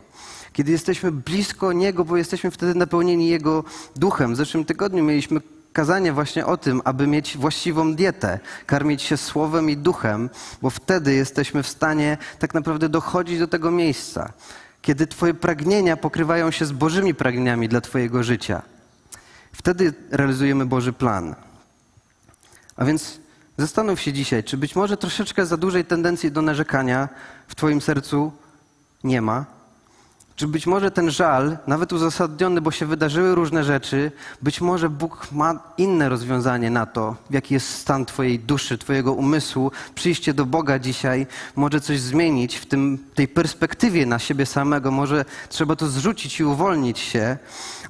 kiedy 0.54 0.72
jesteśmy 0.72 1.12
blisko 1.12 1.74
Niego, 1.74 2.06
bo 2.06 2.18
jesteśmy 2.18 2.52
wtedy 2.52 2.76
napełnieni 2.76 3.28
Jego 3.28 3.64
duchem. 3.96 4.34
W 4.34 4.38
zeszłym 4.38 4.66
tygodniu 4.66 5.04
mieliśmy 5.04 5.42
kazanie 5.76 6.14
właśnie 6.14 6.46
o 6.46 6.58
tym, 6.58 6.82
aby 6.84 7.08
mieć 7.08 7.38
właściwą 7.38 7.96
dietę, 7.96 8.40
karmić 8.66 9.02
się 9.02 9.18
słowem 9.18 9.70
i 9.70 9.78
duchem, 9.78 10.30
bo 10.62 10.70
wtedy 10.70 11.14
jesteśmy 11.14 11.64
w 11.64 11.68
stanie 11.68 12.18
tak 12.40 12.54
naprawdę 12.54 12.90
dochodzić 12.90 13.40
do 13.40 13.48
tego 13.48 13.72
miejsca, 13.72 14.34
kiedy 14.82 15.08
Twoje 15.08 15.34
pragnienia 15.34 15.98
pokrywają 15.98 16.52
się 16.52 16.66
z 16.66 16.72
Bożymi 16.72 17.14
pragnieniami 17.14 17.70
dla 17.70 17.82
Twojego 17.82 18.24
życia. 18.24 18.62
Wtedy 19.52 19.94
realizujemy 20.12 20.66
Boży 20.66 20.94
plan. 20.94 21.36
A 22.76 22.86
więc 22.86 23.20
zastanów 23.58 24.02
się 24.02 24.14
dzisiaj, 24.14 24.44
czy 24.44 24.58
być 24.58 24.76
może 24.76 24.98
troszeczkę 24.98 25.46
za 25.46 25.58
dużej 25.58 25.86
tendencji 25.86 26.32
do 26.32 26.42
narzekania 26.42 27.10
w 27.48 27.56
Twoim 27.56 27.82
sercu 27.82 28.32
nie 29.04 29.22
ma, 29.22 29.55
czy 30.36 30.48
być 30.48 30.68
może 30.68 30.92
ten 30.92 31.12
żal, 31.12 31.58
nawet 31.68 31.94
uzasadniony, 31.94 32.62
bo 32.62 32.72
się 32.72 32.86
wydarzyły 32.86 33.36
różne 33.36 33.64
rzeczy, 33.64 34.12
być 34.42 34.62
może 34.62 34.90
Bóg 34.90 35.28
ma 35.32 35.60
inne 35.78 36.10
rozwiązanie 36.10 36.70
na 36.70 36.86
to, 36.86 37.16
jaki 37.30 37.54
jest 37.54 37.70
stan 37.70 38.06
Twojej 38.06 38.40
duszy, 38.40 38.78
Twojego 38.78 39.14
umysłu. 39.14 39.72
Przyjście 39.96 40.34
do 40.34 40.46
Boga 40.46 40.80
dzisiaj 40.80 41.28
może 41.56 41.82
coś 41.82 42.00
zmienić 42.00 42.56
w 42.56 42.66
tym, 42.66 42.98
tej 43.16 43.28
perspektywie 43.28 44.06
na 44.06 44.20
siebie 44.20 44.46
samego. 44.46 44.92
Może 44.92 45.26
trzeba 45.50 45.76
to 45.76 45.88
zrzucić 45.88 46.40
i 46.40 46.44
uwolnić 46.44 47.00
się, 47.00 47.38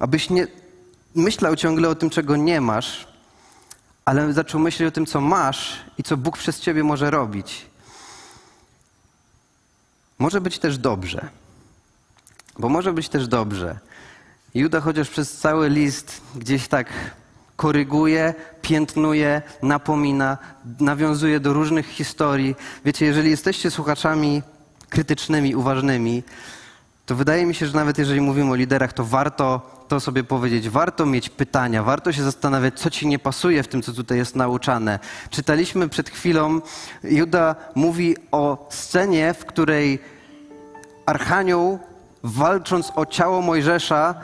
abyś 0.00 0.30
nie 0.30 0.46
myślał 1.14 1.56
ciągle 1.56 1.88
o 1.88 1.94
tym, 1.94 2.10
czego 2.10 2.36
nie 2.36 2.60
masz, 2.60 3.06
ale 4.04 4.32
zaczął 4.32 4.60
myśleć 4.60 4.88
o 4.88 4.92
tym, 4.92 5.06
co 5.06 5.20
masz 5.20 5.80
i 5.98 6.02
co 6.02 6.16
Bóg 6.16 6.38
przez 6.38 6.60
Ciebie 6.60 6.84
może 6.84 7.10
robić. 7.10 7.66
Może 10.18 10.40
być 10.40 10.58
też 10.58 10.78
dobrze. 10.78 11.28
Bo 12.58 12.68
może 12.68 12.92
być 12.92 13.08
też 13.08 13.28
dobrze. 13.28 13.78
Juda 14.54 14.80
chociaż 14.80 15.08
przez 15.08 15.38
cały 15.38 15.68
list 15.68 16.20
gdzieś 16.34 16.68
tak 16.68 16.92
koryguje, 17.56 18.34
piętnuje, 18.62 19.42
napomina, 19.62 20.38
nawiązuje 20.80 21.40
do 21.40 21.52
różnych 21.52 21.86
historii. 21.86 22.54
Wiecie, 22.84 23.06
jeżeli 23.06 23.30
jesteście 23.30 23.70
słuchaczami 23.70 24.42
krytycznymi, 24.88 25.54
uważnymi, 25.54 26.22
to 27.06 27.14
wydaje 27.14 27.46
mi 27.46 27.54
się, 27.54 27.66
że 27.66 27.74
nawet 27.74 27.98
jeżeli 27.98 28.20
mówimy 28.20 28.50
o 28.50 28.54
liderach, 28.54 28.92
to 28.92 29.04
warto 29.04 29.76
to 29.88 30.00
sobie 30.00 30.24
powiedzieć, 30.24 30.68
warto 30.68 31.06
mieć 31.06 31.28
pytania, 31.28 31.82
warto 31.82 32.12
się 32.12 32.22
zastanawiać, 32.22 32.80
co 32.80 32.90
ci 32.90 33.06
nie 33.06 33.18
pasuje 33.18 33.62
w 33.62 33.68
tym, 33.68 33.82
co 33.82 33.92
tutaj 33.92 34.18
jest 34.18 34.36
nauczane. 34.36 34.98
Czytaliśmy 35.30 35.88
przed 35.88 36.10
chwilą, 36.10 36.60
Juda 37.04 37.56
mówi 37.74 38.16
o 38.32 38.68
scenie, 38.70 39.34
w 39.34 39.44
której 39.44 39.98
Archanioł 41.06 41.78
walcząc 42.22 42.92
o 42.94 43.06
ciało 43.06 43.42
Mojżesza, 43.42 44.14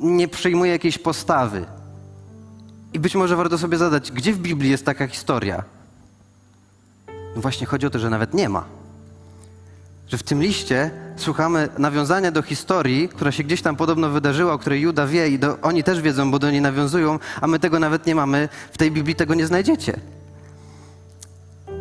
nie 0.00 0.28
przyjmuje 0.28 0.72
jakiejś 0.72 0.98
postawy. 0.98 1.66
I 2.92 2.98
być 2.98 3.14
może 3.14 3.36
warto 3.36 3.58
sobie 3.58 3.78
zadać, 3.78 4.12
gdzie 4.12 4.32
w 4.32 4.38
Biblii 4.38 4.70
jest 4.70 4.86
taka 4.86 5.06
historia? 5.06 5.62
No 7.36 7.42
właśnie 7.42 7.66
chodzi 7.66 7.86
o 7.86 7.90
to, 7.90 7.98
że 7.98 8.10
nawet 8.10 8.34
nie 8.34 8.48
ma. 8.48 8.64
Że 10.08 10.18
w 10.18 10.22
tym 10.22 10.42
liście 10.42 10.90
słuchamy 11.16 11.68
nawiązania 11.78 12.30
do 12.30 12.42
historii, 12.42 13.08
która 13.08 13.32
się 13.32 13.42
gdzieś 13.42 13.62
tam 13.62 13.76
podobno 13.76 14.08
wydarzyła, 14.08 14.52
o 14.52 14.58
której 14.58 14.80
Juda 14.80 15.06
wie 15.06 15.28
i 15.28 15.38
do, 15.38 15.58
oni 15.62 15.84
też 15.84 16.00
wiedzą, 16.00 16.30
bo 16.30 16.38
do 16.38 16.50
niej 16.50 16.60
nawiązują, 16.60 17.18
a 17.40 17.46
my 17.46 17.58
tego 17.58 17.78
nawet 17.78 18.06
nie 18.06 18.14
mamy. 18.14 18.48
W 18.72 18.78
tej 18.78 18.90
Biblii 18.90 19.14
tego 19.14 19.34
nie 19.34 19.46
znajdziecie. 19.46 20.00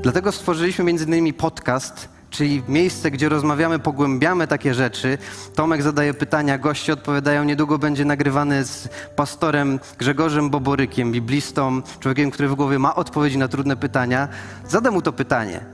Dlatego 0.02 0.32
stworzyliśmy 0.32 0.86
między 0.86 1.06
innymi 1.06 1.34
podcast 1.34 2.10
czyli 2.38 2.64
miejsce, 2.68 3.12
gdzie 3.12 3.30
rozmawiamy, 3.30 3.80
pogłębiamy 3.80 4.48
takie 4.48 4.74
rzeczy. 4.74 5.18
Tomek 5.56 5.82
zadaje 5.82 6.14
pytania, 6.14 6.58
goście 6.58 6.94
odpowiadają. 6.94 7.44
Niedługo 7.44 7.78
będzie 7.78 8.06
nagrywany 8.06 8.66
z 8.66 8.90
pastorem 9.16 9.80
Grzegorzem 9.98 10.50
Boborykiem, 10.50 11.12
biblistą, 11.12 11.82
człowiekiem, 12.00 12.32
który 12.32 12.50
w 12.50 12.56
głowie 12.56 12.80
ma 12.80 12.96
odpowiedzi 12.96 13.38
na 13.38 13.48
trudne 13.48 13.76
pytania. 13.76 14.28
Zadam 14.68 14.94
mu 14.94 15.02
to 15.02 15.14
pytanie. 15.14 15.66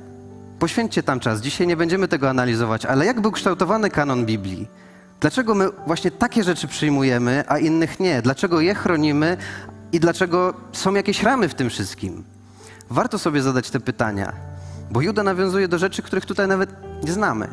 Poświęćcie 0.60 1.04
tam 1.04 1.20
czas. 1.20 1.42
Dzisiaj 1.42 1.68
nie 1.68 1.78
będziemy 1.78 2.08
tego 2.08 2.30
analizować, 2.30 2.86
ale 2.86 3.06
jak 3.06 3.22
był 3.22 3.32
kształtowany 3.32 3.90
kanon 3.90 4.26
Biblii? 4.26 4.68
Dlaczego 5.20 5.56
my 5.56 5.70
właśnie 5.88 6.12
takie 6.12 6.44
rzeczy 6.44 6.68
przyjmujemy, 6.68 7.44
a 7.48 7.58
innych 7.58 8.00
nie? 8.00 8.22
Dlaczego 8.22 8.62
je 8.62 8.76
chronimy 8.76 9.38
i 9.92 10.00
dlaczego 10.00 10.54
są 10.72 10.94
jakieś 10.94 11.24
ramy 11.24 11.50
w 11.50 11.56
tym 11.56 11.70
wszystkim? 11.70 12.24
Warto 12.90 13.20
sobie 13.20 13.42
zadać 13.42 13.70
te 13.70 13.80
pytania, 13.80 14.53
bo 14.94 15.02
Juda 15.02 15.24
nawiązuje 15.24 15.68
do 15.68 15.78
rzeczy, 15.78 16.02
których 16.02 16.26
tutaj 16.26 16.48
nawet 16.48 16.70
nie 17.04 17.12
znamy. 17.12 17.48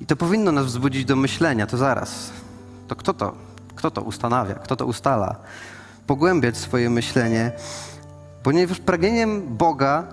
I 0.00 0.06
to 0.06 0.16
powinno 0.16 0.52
nas 0.52 0.66
wzbudzić 0.66 1.04
do 1.04 1.16
myślenia, 1.16 1.66
to 1.66 1.76
zaraz. 1.76 2.30
To 2.88 2.96
kto 2.96 3.14
to? 3.14 3.34
Kto 3.74 3.90
to 3.90 4.02
ustanawia? 4.02 4.54
Kto 4.54 4.76
to 4.76 4.86
ustala? 4.86 5.36
Pogłębiać 6.06 6.56
swoje 6.56 6.90
myślenie, 6.90 7.52
ponieważ 8.42 8.78
pragnieniem 8.78 9.56
Boga 9.56 10.04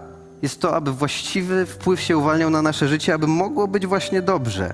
jest 0.41 0.62
to, 0.62 0.75
aby 0.75 0.91
właściwy 0.91 1.65
wpływ 1.65 2.01
się 2.01 2.17
uwalniał 2.17 2.49
na 2.49 2.62
nasze 2.62 2.88
życie, 2.88 3.13
aby 3.13 3.27
mogło 3.27 3.67
być 3.67 3.88
właśnie 3.88 4.21
dobrze. 4.21 4.73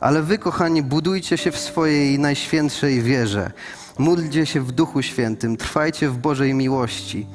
Ale 0.00 0.22
wy, 0.22 0.38
kochani, 0.38 0.82
budujcie 0.82 1.38
się 1.38 1.52
w 1.52 1.58
swojej 1.58 2.18
najświętszej 2.18 3.02
wierze. 3.02 3.50
Módlcie 3.98 4.46
się 4.46 4.60
w 4.60 4.72
Duchu 4.72 5.02
Świętym, 5.02 5.56
trwajcie 5.56 6.08
w 6.08 6.18
Bożej 6.18 6.54
miłości. 6.54 7.26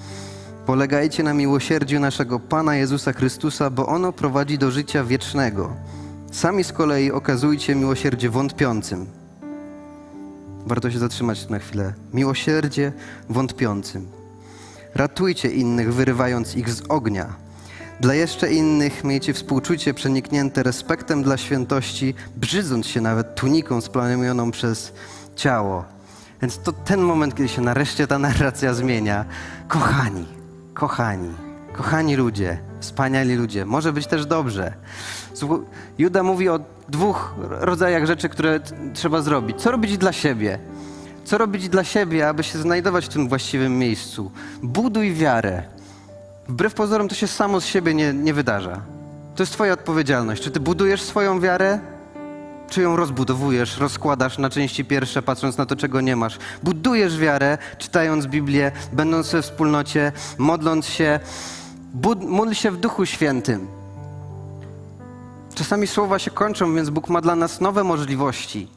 Polegajcie 0.65 1.23
na 1.23 1.34
miłosierdziu 1.34 1.99
naszego 1.99 2.39
Pana 2.39 2.75
Jezusa 2.75 3.13
Chrystusa, 3.13 3.69
bo 3.69 3.88
ono 3.88 4.12
prowadzi 4.12 4.58
do 4.58 4.71
życia 4.71 5.04
wiecznego. 5.04 5.73
Sami 6.32 6.63
z 6.63 6.73
kolei 6.73 7.12
okazujcie 7.12 7.75
miłosierdzie 7.75 8.30
wątpiącym. 8.30 9.06
Warto 10.65 10.91
się 10.91 10.99
zatrzymać 10.99 11.49
na 11.49 11.60
chwilę. 11.60 11.93
Miłosierdzie 12.13 12.93
wątpiącym. 13.30 14.08
Ratujcie 14.95 15.49
innych, 15.49 15.93
wyrywając 15.93 16.56
ich 16.56 16.69
z 16.69 16.84
ognia. 16.89 17.34
Dla 17.99 18.13
jeszcze 18.13 18.54
innych 18.54 19.04
miejcie 19.04 19.34
współczucie 19.34 19.93
przeniknięte 19.93 20.63
respektem 20.63 21.23
dla 21.23 21.38
świętości, 21.38 22.13
brzydząc 22.36 22.88
się 22.88 23.01
nawet 23.01 23.36
tuniką 23.36 23.82
splamioną 23.82 24.51
przez 24.51 24.93
ciało. 25.36 25.86
Więc 26.41 26.60
to 26.60 26.71
ten 26.71 27.01
moment, 27.01 27.36
kiedy 27.36 27.49
się 27.49 27.62
nareszcie 27.62 28.08
ta 28.08 28.19
narracja 28.19 28.73
zmienia. 28.73 29.25
Kochani, 29.67 30.34
kochani, 30.75 31.33
kochani 31.73 32.15
ludzie, 32.15 32.57
wspaniali 32.79 33.35
ludzie, 33.35 33.65
może 33.65 33.93
być 33.93 34.07
też 34.07 34.25
dobrze. 34.25 34.73
Juda 35.97 36.23
mówi 36.23 36.49
o 36.49 36.59
dwóch 36.89 37.35
rodzajach 37.49 38.05
rzeczy, 38.05 38.29
które 38.29 38.59
trzeba 38.93 39.21
zrobić. 39.21 39.61
Co 39.61 39.71
robić 39.71 39.97
dla 39.97 40.11
siebie? 40.13 40.59
Co 41.23 41.38
robić 41.38 41.69
dla 41.69 41.83
siebie, 41.83 42.27
aby 42.27 42.43
się 42.43 42.59
znajdować 42.59 43.05
w 43.05 43.09
tym 43.09 43.29
właściwym 43.29 43.79
miejscu? 43.79 44.31
Buduj 44.63 45.13
wiarę. 45.13 45.63
Wbrew 46.47 46.73
pozorom 46.73 47.07
to 47.07 47.15
się 47.15 47.27
samo 47.27 47.61
z 47.61 47.65
siebie 47.65 47.93
nie, 47.93 48.13
nie 48.13 48.33
wydarza. 48.33 48.81
To 49.35 49.43
jest 49.43 49.53
Twoja 49.53 49.73
odpowiedzialność. 49.73 50.43
Czy 50.43 50.51
Ty 50.51 50.59
budujesz 50.59 51.01
swoją 51.01 51.39
wiarę, 51.39 51.79
czy 52.69 52.82
ją 52.82 52.95
rozbudowujesz, 52.95 53.78
rozkładasz 53.78 54.38
na 54.38 54.49
części 54.49 54.86
pierwsze, 54.86 55.21
patrząc 55.21 55.58
na 55.58 55.65
to, 55.65 55.75
czego 55.75 56.01
nie 56.01 56.15
masz? 56.15 56.38
Budujesz 56.63 57.17
wiarę, 57.17 57.58
czytając 57.78 58.28
Biblię, 58.28 58.71
będąc 58.93 59.32
we 59.32 59.41
wspólnocie, 59.41 60.12
modląc 60.38 60.86
się. 60.86 61.19
Bud 61.93 62.23
módl 62.23 62.54
się 62.54 62.71
w 62.71 62.78
Duchu 62.78 63.06
Świętym. 63.06 63.67
Czasami 65.56 65.88
słowa 65.88 66.19
się 66.19 66.32
kończą, 66.32 66.75
więc 66.75 66.89
Bóg 66.89 67.10
ma 67.10 67.21
dla 67.21 67.36
nas 67.36 67.62
nowe 67.62 67.84
możliwości. 67.84 68.67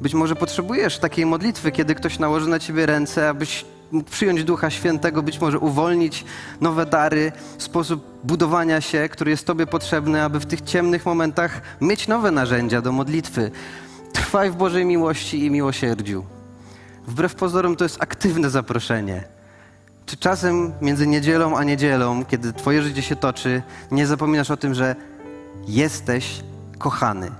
Być 0.00 0.14
może 0.14 0.36
potrzebujesz 0.36 0.98
takiej 0.98 1.26
modlitwy, 1.26 1.72
kiedy 1.72 1.94
ktoś 1.94 2.18
nałoży 2.18 2.48
na 2.48 2.58
ciebie 2.58 2.86
ręce, 2.86 3.28
abyś 3.28 3.64
przyjąć 4.10 4.44
Ducha 4.44 4.70
Świętego, 4.70 5.22
być 5.22 5.40
może 5.40 5.58
uwolnić 5.58 6.24
nowe 6.60 6.86
dary, 6.86 7.32
sposób 7.58 8.04
budowania 8.24 8.80
się, 8.80 9.08
który 9.08 9.30
jest 9.30 9.46
Tobie 9.46 9.66
potrzebny, 9.66 10.22
aby 10.22 10.40
w 10.40 10.46
tych 10.46 10.60
ciemnych 10.60 11.06
momentach 11.06 11.60
mieć 11.80 12.08
nowe 12.08 12.30
narzędzia 12.30 12.80
do 12.80 12.92
modlitwy. 12.92 13.50
Trwaj 14.12 14.50
w 14.50 14.56
Bożej 14.56 14.84
miłości 14.84 15.46
i 15.46 15.50
miłosierdziu. 15.50 16.24
Wbrew 17.06 17.34
pozorom 17.34 17.76
to 17.76 17.84
jest 17.84 18.02
aktywne 18.02 18.50
zaproszenie. 18.50 19.24
Czy 20.06 20.16
czasem 20.16 20.72
między 20.80 21.06
niedzielą 21.06 21.56
a 21.56 21.64
niedzielą, 21.64 22.24
kiedy 22.24 22.52
Twoje 22.52 22.82
życie 22.82 23.02
się 23.02 23.16
toczy, 23.16 23.62
nie 23.90 24.06
zapominasz 24.06 24.50
o 24.50 24.56
tym, 24.56 24.74
że 24.74 24.96
jesteś 25.68 26.40
kochany? 26.78 27.30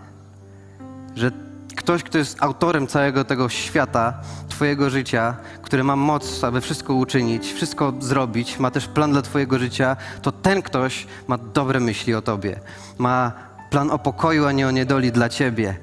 Że 1.17 1.31
ktoś, 1.75 2.03
kto 2.03 2.19
jest 2.19 2.43
autorem 2.43 2.87
całego 2.87 3.25
tego 3.25 3.49
świata, 3.49 4.15
Twojego 4.49 4.91
życia, 4.91 5.37
który 5.63 5.85
ma 5.85 5.97
moc, 5.97 6.45
aby 6.45 6.61
wszystko 6.61 6.95
uczynić, 6.95 7.53
wszystko 7.53 7.93
zrobić, 8.01 8.59
ma 8.59 8.71
też 8.71 8.87
plan 8.87 9.13
dla 9.13 9.23
Twojego 9.23 9.59
życia, 9.59 9.97
to 10.23 10.33
ten 10.33 10.63
ktoś 10.63 11.07
ma 11.29 11.39
dobre 11.39 11.81
myśli 11.81 12.15
o 12.15 12.23
Tobie. 12.23 12.61
Ma 12.99 13.33
plan 13.71 13.91
o 13.91 13.99
pokoju, 13.99 14.47
a 14.47 14.53
nie 14.53 14.69
o 14.69 14.71
niedoli 14.71 15.13
dla 15.13 15.29
Ciebie. 15.29 15.77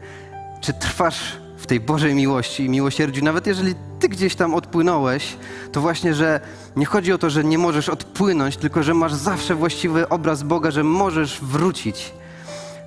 Czy 0.62 0.74
trwasz 0.74 1.38
w 1.58 1.66
tej 1.66 1.80
Bożej 1.80 2.16
miłości 2.16 2.66
i 2.66 2.70
miłosierdziu, 2.70 3.24
nawet 3.24 3.48
jeżeli 3.48 3.76
Ty 4.00 4.10
gdzieś 4.10 4.36
tam 4.36 4.54
odpłynąłeś, 4.54 5.38
to 5.72 5.82
właśnie, 5.82 6.14
że 6.14 6.40
nie 6.76 6.86
chodzi 6.86 7.14
o 7.14 7.18
to, 7.18 7.30
że 7.30 7.44
nie 7.44 7.58
możesz 7.58 7.90
odpłynąć, 7.90 8.58
tylko 8.58 8.84
że 8.84 8.94
masz 8.94 9.14
zawsze 9.14 9.56
właściwy 9.56 10.10
obraz 10.10 10.44
Boga, 10.44 10.72
że 10.72 10.84
możesz 10.84 11.40
wrócić 11.42 12.14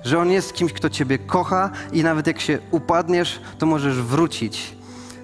że 0.03 0.19
On 0.19 0.31
jest 0.31 0.53
kimś, 0.53 0.73
kto 0.73 0.89
Ciebie 0.89 1.17
kocha 1.17 1.69
i 1.91 2.03
nawet 2.03 2.27
jak 2.27 2.39
się 2.39 2.59
upadniesz, 2.71 3.41
to 3.57 3.65
możesz 3.65 4.01
wrócić. 4.01 4.75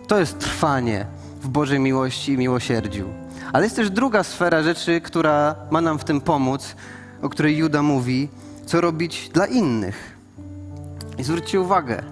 To 0.08 0.20
jest 0.20 0.40
trwanie 0.40 1.06
w 1.42 1.48
Bożej 1.48 1.80
miłości 1.80 2.34
i 2.34 2.38
miłosierdziu. 2.38 3.06
Ale 3.54 3.64
jest 3.64 3.76
też 3.76 3.90
druga 3.90 4.24
sfera 4.24 4.64
rzeczy, 4.64 5.02
która 5.02 5.56
ma 5.72 5.82
nam 5.82 6.00
w 6.00 6.04
tym 6.04 6.22
pomóc, 6.22 6.76
o 7.22 7.30
której 7.30 7.58
Juda 7.58 7.82
mówi, 7.82 8.30
co 8.66 8.82
robić 8.82 9.30
dla 9.34 9.46
innych. 9.46 10.18
I 11.18 11.24
zwróćcie 11.24 11.62
uwagę, 11.62 12.04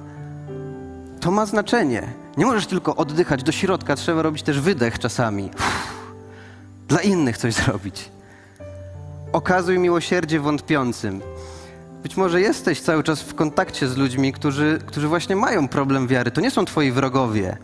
to 1.19 1.31
ma 1.31 1.45
znaczenie. 1.45 2.07
Nie 2.37 2.45
możesz 2.45 2.67
tylko 2.67 2.95
oddychać 2.95 3.43
do 3.43 3.51
środka, 3.51 3.95
trzeba 3.95 4.21
robić 4.21 4.43
też 4.43 4.61
wydech 4.61 4.99
czasami. 4.99 5.49
Uff, 5.55 6.05
dla 6.87 7.01
innych 7.01 7.37
coś 7.37 7.53
zrobić. 7.53 8.11
Okazuj 9.33 9.79
miłosierdzie 9.79 10.39
wątpiącym. 10.39 11.21
Być 12.03 12.17
może 12.17 12.41
jesteś 12.41 12.81
cały 12.81 13.03
czas 13.03 13.21
w 13.21 13.35
kontakcie 13.35 13.87
z 13.87 13.97
ludźmi, 13.97 14.33
którzy, 14.33 14.79
którzy 14.85 15.07
właśnie 15.07 15.35
mają 15.35 15.67
problem 15.67 16.07
wiary. 16.07 16.31
To 16.31 16.41
nie 16.41 16.51
są 16.51 16.65
twoi 16.65 16.91
wrogowie. 16.91 17.57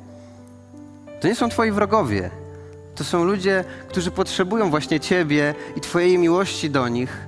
To 1.21 1.27
nie 1.27 1.35
są 1.35 1.49
twoi 1.49 1.71
wrogowie. 1.71 2.29
To 2.95 3.03
są 3.03 3.23
ludzie, 3.23 3.63
którzy 3.89 4.11
potrzebują 4.11 4.69
właśnie 4.69 4.99
ciebie 4.99 5.55
i 5.75 5.81
twojej 5.81 6.17
miłości 6.17 6.69
do 6.69 6.87
nich. 6.87 7.27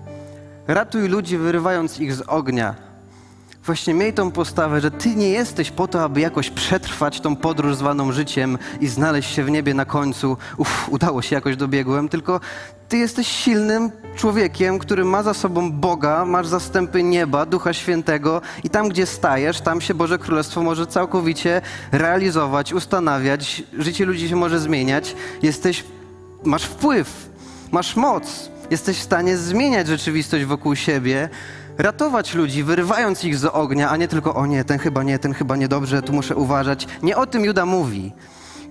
Ratuj 0.68 1.08
ludzi, 1.08 1.38
wyrywając 1.38 2.00
ich 2.00 2.14
z 2.14 2.22
ognia. 2.22 2.85
Właśnie 3.66 3.94
miej 3.94 4.14
tą 4.14 4.32
postawę, 4.32 4.82
że 4.82 4.92
ty 4.92 5.16
nie 5.16 5.30
jesteś 5.30 5.72
po 5.72 5.88
to, 5.88 6.04
aby 6.04 6.22
jakoś 6.22 6.50
przetrwać 6.50 7.22
tą 7.22 7.36
podróż 7.36 7.76
zwaną 7.76 8.12
życiem 8.12 8.58
i 8.82 8.88
znaleźć 8.88 9.36
się 9.36 9.44
w 9.44 9.52
niebie 9.52 9.74
na 9.74 9.86
końcu. 9.86 10.38
Uff, 10.58 10.90
udało 10.90 11.22
się, 11.22 11.36
jakoś 11.36 11.56
dobiegłem, 11.56 12.10
tylko 12.10 12.40
ty 12.90 12.98
jesteś 12.98 13.28
silnym 13.28 13.92
człowiekiem, 14.16 14.80
który 14.80 15.06
ma 15.06 15.24
za 15.24 15.34
sobą 15.34 15.72
Boga, 15.72 16.26
masz 16.26 16.48
zastępy 16.48 17.04
nieba, 17.04 17.46
Ducha 17.46 17.74
Świętego 17.74 18.42
i 18.64 18.70
tam, 18.70 18.90
gdzie 18.90 19.06
stajesz, 19.06 19.62
tam 19.62 19.82
się 19.82 19.94
Boże 19.94 20.18
Królestwo 20.18 20.64
może 20.64 20.88
całkowicie 20.88 21.62
realizować, 21.92 22.74
ustanawiać, 22.74 23.64
życie 23.78 24.06
ludzi 24.06 24.30
się 24.30 24.36
może 24.36 24.60
zmieniać. 24.60 25.16
Jesteś, 25.42 25.84
masz 26.44 26.64
wpływ, 26.64 27.30
masz 27.72 27.96
moc, 27.96 28.50
jesteś 28.72 28.98
w 28.98 29.04
stanie 29.04 29.38
zmieniać 29.38 29.88
rzeczywistość 29.88 30.46
wokół 30.46 30.76
siebie, 30.76 31.30
ratować 31.78 32.34
ludzi, 32.34 32.64
wyrywając 32.64 33.24
ich 33.24 33.38
z 33.38 33.46
ognia, 33.46 33.90
a 33.90 33.98
nie 33.98 34.08
tylko 34.08 34.36
o 34.36 34.46
nie, 34.46 34.64
ten 34.64 34.80
chyba 34.80 35.04
nie, 35.04 35.20
ten 35.20 35.34
chyba 35.34 35.56
niedobrze, 35.56 36.02
tu 36.02 36.14
muszę 36.14 36.36
uważać. 36.36 36.88
Nie 37.04 37.18
o 37.18 37.28
tym 37.28 37.46
Juda 37.46 37.66
mówi. 37.66 38.14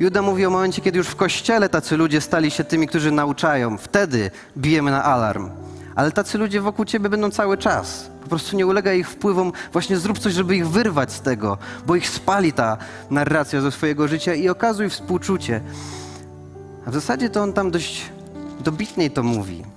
Juda 0.01 0.23
mówi 0.23 0.47
o 0.47 0.51
momencie, 0.51 0.83
kiedy 0.83 0.99
już 0.99 1.09
w 1.09 1.17
kościele 1.17 1.69
tacy 1.69 1.97
ludzie 1.97 2.21
stali 2.21 2.51
się 2.51 2.65
tymi, 2.65 2.89
którzy 2.89 3.11
nauczają. 3.11 3.79
Wtedy 3.79 4.31
bijemy 4.59 4.91
na 4.91 5.05
alarm. 5.05 5.51
Ale 5.95 6.13
tacy 6.13 6.39
ludzie 6.39 6.61
wokół 6.61 6.85
ciebie 6.85 7.09
będą 7.09 7.31
cały 7.31 7.59
czas. 7.59 8.11
Po 8.23 8.29
prostu 8.29 8.57
nie 8.57 8.67
ulega 8.67 8.93
ich 8.93 9.11
wpływom. 9.11 9.53
Właśnie 9.73 9.97
zrób 9.97 10.19
coś, 10.19 10.33
żeby 10.33 10.57
ich 10.57 10.69
wyrwać 10.69 11.13
z 11.13 11.21
tego, 11.21 11.59
bo 11.87 11.97
ich 11.97 12.09
spali 12.09 12.53
ta 12.53 12.77
narracja 13.11 13.61
ze 13.61 13.73
swojego 13.73 14.09
życia 14.09 14.35
i 14.35 14.49
okazuj 14.49 14.91
współczucie. 14.91 15.61
A 16.87 16.91
w 16.91 16.95
zasadzie 16.95 17.31
to 17.31 17.43
on 17.43 17.53
tam 17.53 17.71
dość 17.71 18.11
dobitniej 18.61 19.11
to 19.11 19.23
mówi. 19.23 19.74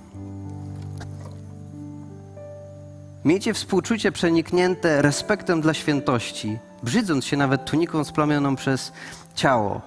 Miejcie 3.28 3.54
współczucie 3.54 4.12
przeniknięte 4.12 5.02
respektem 5.02 5.60
dla 5.60 5.74
świętości, 5.74 6.58
brzydząc 6.82 7.24
się 7.24 7.36
nawet 7.36 7.64
tuniką 7.64 8.04
splamioną 8.04 8.56
przez 8.56 8.92
ciało 9.34 9.80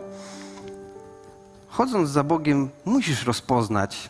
chodząc 1.68 2.10
za 2.10 2.24
Bogiem, 2.24 2.70
musisz 2.86 3.26
rozpoznać, 3.26 4.10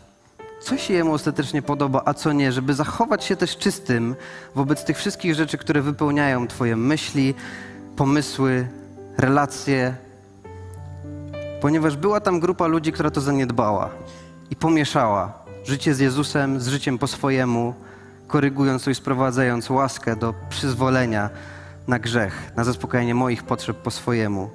co 0.62 0.78
się 0.78 0.94
Jemu 0.94 1.12
ostatecznie 1.12 1.62
podoba, 1.62 2.02
a 2.04 2.14
co 2.14 2.32
nie, 2.32 2.52
żeby 2.52 2.74
zachować 2.74 3.24
się 3.24 3.36
też 3.36 3.56
czystym 3.56 4.14
wobec 4.54 4.84
tych 4.84 4.98
wszystkich 4.98 5.34
rzeczy, 5.34 5.58
które 5.58 5.82
wypełniają 5.82 6.48
Twoje 6.48 6.76
myśli, 6.76 7.34
pomysły, 7.96 8.68
relacje. 9.18 9.94
Ponieważ 11.60 11.96
była 11.96 12.20
tam 12.20 12.40
grupa 12.40 12.66
ludzi, 12.66 12.92
która 12.92 13.10
to 13.10 13.20
zaniedbała 13.20 13.90
i 14.50 14.56
pomieszała 14.56 15.32
życie 15.64 15.94
z 15.94 15.98
Jezusem 15.98 16.60
z 16.60 16.68
życiem 16.68 16.98
po 16.98 17.06
swojemu, 17.06 17.74
korygując 18.32 18.84
to 18.84 18.90
i 18.90 18.94
sprowadzając 18.94 19.70
łaskę 19.70 20.16
do 20.16 20.34
przyzwolenia 20.48 21.30
na 21.88 21.98
grzech, 21.98 22.52
na 22.56 22.64
zaspokajanie 22.64 23.14
moich 23.14 23.42
potrzeb 23.42 23.76
po 23.76 23.90
swojemu. 23.90 24.50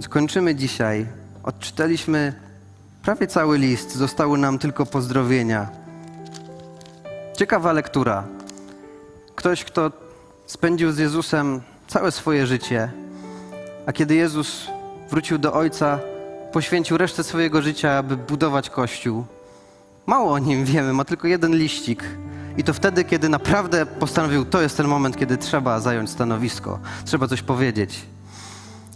Skończymy 0.00 0.54
dzisiaj. 0.54 1.06
Odczytaliśmy 1.42 2.32
prawie 3.02 3.26
cały 3.26 3.58
list, 3.58 3.96
zostały 3.96 4.38
nam 4.38 4.58
tylko 4.58 4.86
pozdrowienia. 4.86 5.68
Ciekawa 7.36 7.72
lektura. 7.72 8.24
Ktoś, 9.36 9.64
kto 9.64 9.92
spędził 10.46 10.92
z 10.92 10.98
Jezusem 10.98 11.60
całe 11.88 12.12
swoje 12.12 12.46
życie, 12.46 12.90
a 13.86 13.92
kiedy 13.92 14.14
Jezus 14.14 14.66
wrócił 15.10 15.38
do 15.38 15.52
Ojca, 15.52 15.98
poświęcił 16.52 16.98
resztę 16.98 17.24
swojego 17.24 17.62
życia, 17.62 17.92
aby 17.92 18.16
budować 18.16 18.70
Kościół. 18.70 19.24
Mało 20.06 20.32
o 20.32 20.38
nim 20.38 20.64
wiemy, 20.64 20.92
ma 20.92 21.04
tylko 21.04 21.28
jeden 21.28 21.56
liścik. 21.56 22.04
I 22.56 22.64
to 22.64 22.74
wtedy, 22.74 23.04
kiedy 23.04 23.28
naprawdę 23.28 23.86
postanowił, 23.86 24.44
to 24.44 24.62
jest 24.62 24.76
ten 24.76 24.88
moment, 24.88 25.16
kiedy 25.16 25.36
trzeba 25.36 25.80
zająć 25.80 26.10
stanowisko, 26.10 26.78
trzeba 27.04 27.28
coś 27.28 27.42
powiedzieć. 27.42 28.06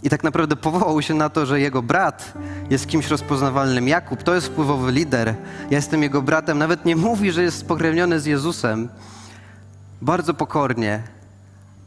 I 0.03 0.09
tak 0.09 0.23
naprawdę 0.23 0.55
powołał 0.55 1.01
się 1.01 1.13
na 1.13 1.29
to, 1.29 1.45
że 1.45 1.59
jego 1.59 1.81
brat 1.81 2.33
jest 2.69 2.87
kimś 2.87 3.07
rozpoznawalnym. 3.07 3.87
Jakub 3.87 4.23
to 4.23 4.35
jest 4.35 4.47
wpływowy 4.47 4.91
lider. 4.91 5.35
Ja 5.69 5.77
jestem 5.77 6.03
jego 6.03 6.21
bratem. 6.21 6.57
Nawet 6.57 6.85
nie 6.85 6.95
mówi, 6.95 7.31
że 7.31 7.43
jest 7.43 7.57
spokrewniony 7.57 8.19
z 8.19 8.25
Jezusem. 8.25 8.89
Bardzo 10.01 10.33
pokornie, 10.33 11.03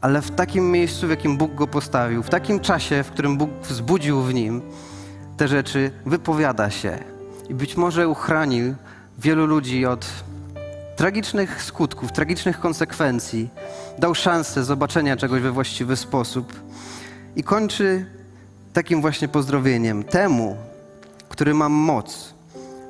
ale 0.01 0.23
w 0.23 0.31
takim 0.31 0.71
miejscu, 0.71 1.07
w 1.07 1.11
jakim 1.11 1.37
Bóg 1.37 1.55
go 1.55 1.67
postawił, 1.67 2.23
w 2.23 2.31
takim 2.31 2.61
czasie, 2.61 3.03
w 3.03 3.11
którym 3.11 3.37
Bóg 3.37 3.51
wzbudził 3.63 4.23
w 4.23 4.35
nim 4.35 4.63
te 5.37 5.49
rzeczy, 5.49 5.91
wypowiada 6.07 6.71
się. 6.71 6.99
I 7.49 7.55
być 7.55 7.77
może 7.77 8.09
uchronił 8.09 8.75
wielu 9.21 9.47
ludzi 9.47 9.87
od 9.87 10.07
tragicznych 10.97 11.63
skutków, 11.63 12.13
tragicznych 12.13 12.61
konsekwencji. 12.61 13.49
Dał 13.99 14.15
szansę 14.15 14.65
zobaczenia 14.65 15.17
czegoś 15.17 15.43
we 15.43 15.53
właściwy 15.53 15.97
sposób. 15.97 16.53
I 17.37 17.43
kończy 17.43 18.07
takim 18.73 19.01
właśnie 19.01 19.29
pozdrowieniem. 19.29 20.05
Temu, 20.05 20.57
który 21.29 21.55
mam 21.55 21.73
moc 21.73 22.35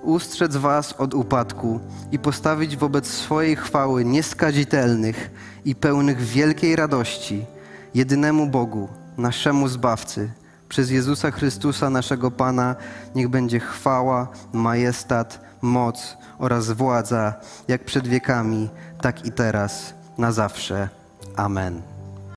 ustrzec 0.02 0.56
was 0.56 0.92
od 0.92 1.14
upadku 1.14 1.80
i 2.12 2.18
postawić 2.18 2.76
wobec 2.76 3.06
swojej 3.06 3.56
chwały 3.56 4.04
nieskazitelnych 4.04 5.30
i 5.64 5.74
pełnych 5.74 6.20
wielkiej 6.20 6.76
radości, 6.76 7.44
jedynemu 7.94 8.46
Bogu, 8.46 8.88
naszemu 9.16 9.68
Zbawcy, 9.68 10.30
przez 10.68 10.90
Jezusa 10.90 11.30
Chrystusa, 11.30 11.90
naszego 11.90 12.30
Pana, 12.30 12.76
niech 13.14 13.28
będzie 13.28 13.60
chwała, 13.60 14.28
majestat, 14.52 15.49
moc 15.62 16.16
oraz 16.38 16.70
władza, 16.70 17.34
jak 17.68 17.84
przed 17.84 18.08
wiekami, 18.08 18.68
tak 19.00 19.26
i 19.26 19.32
teraz, 19.32 19.94
na 20.18 20.32
zawsze. 20.32 20.88
Amen. 21.36 21.89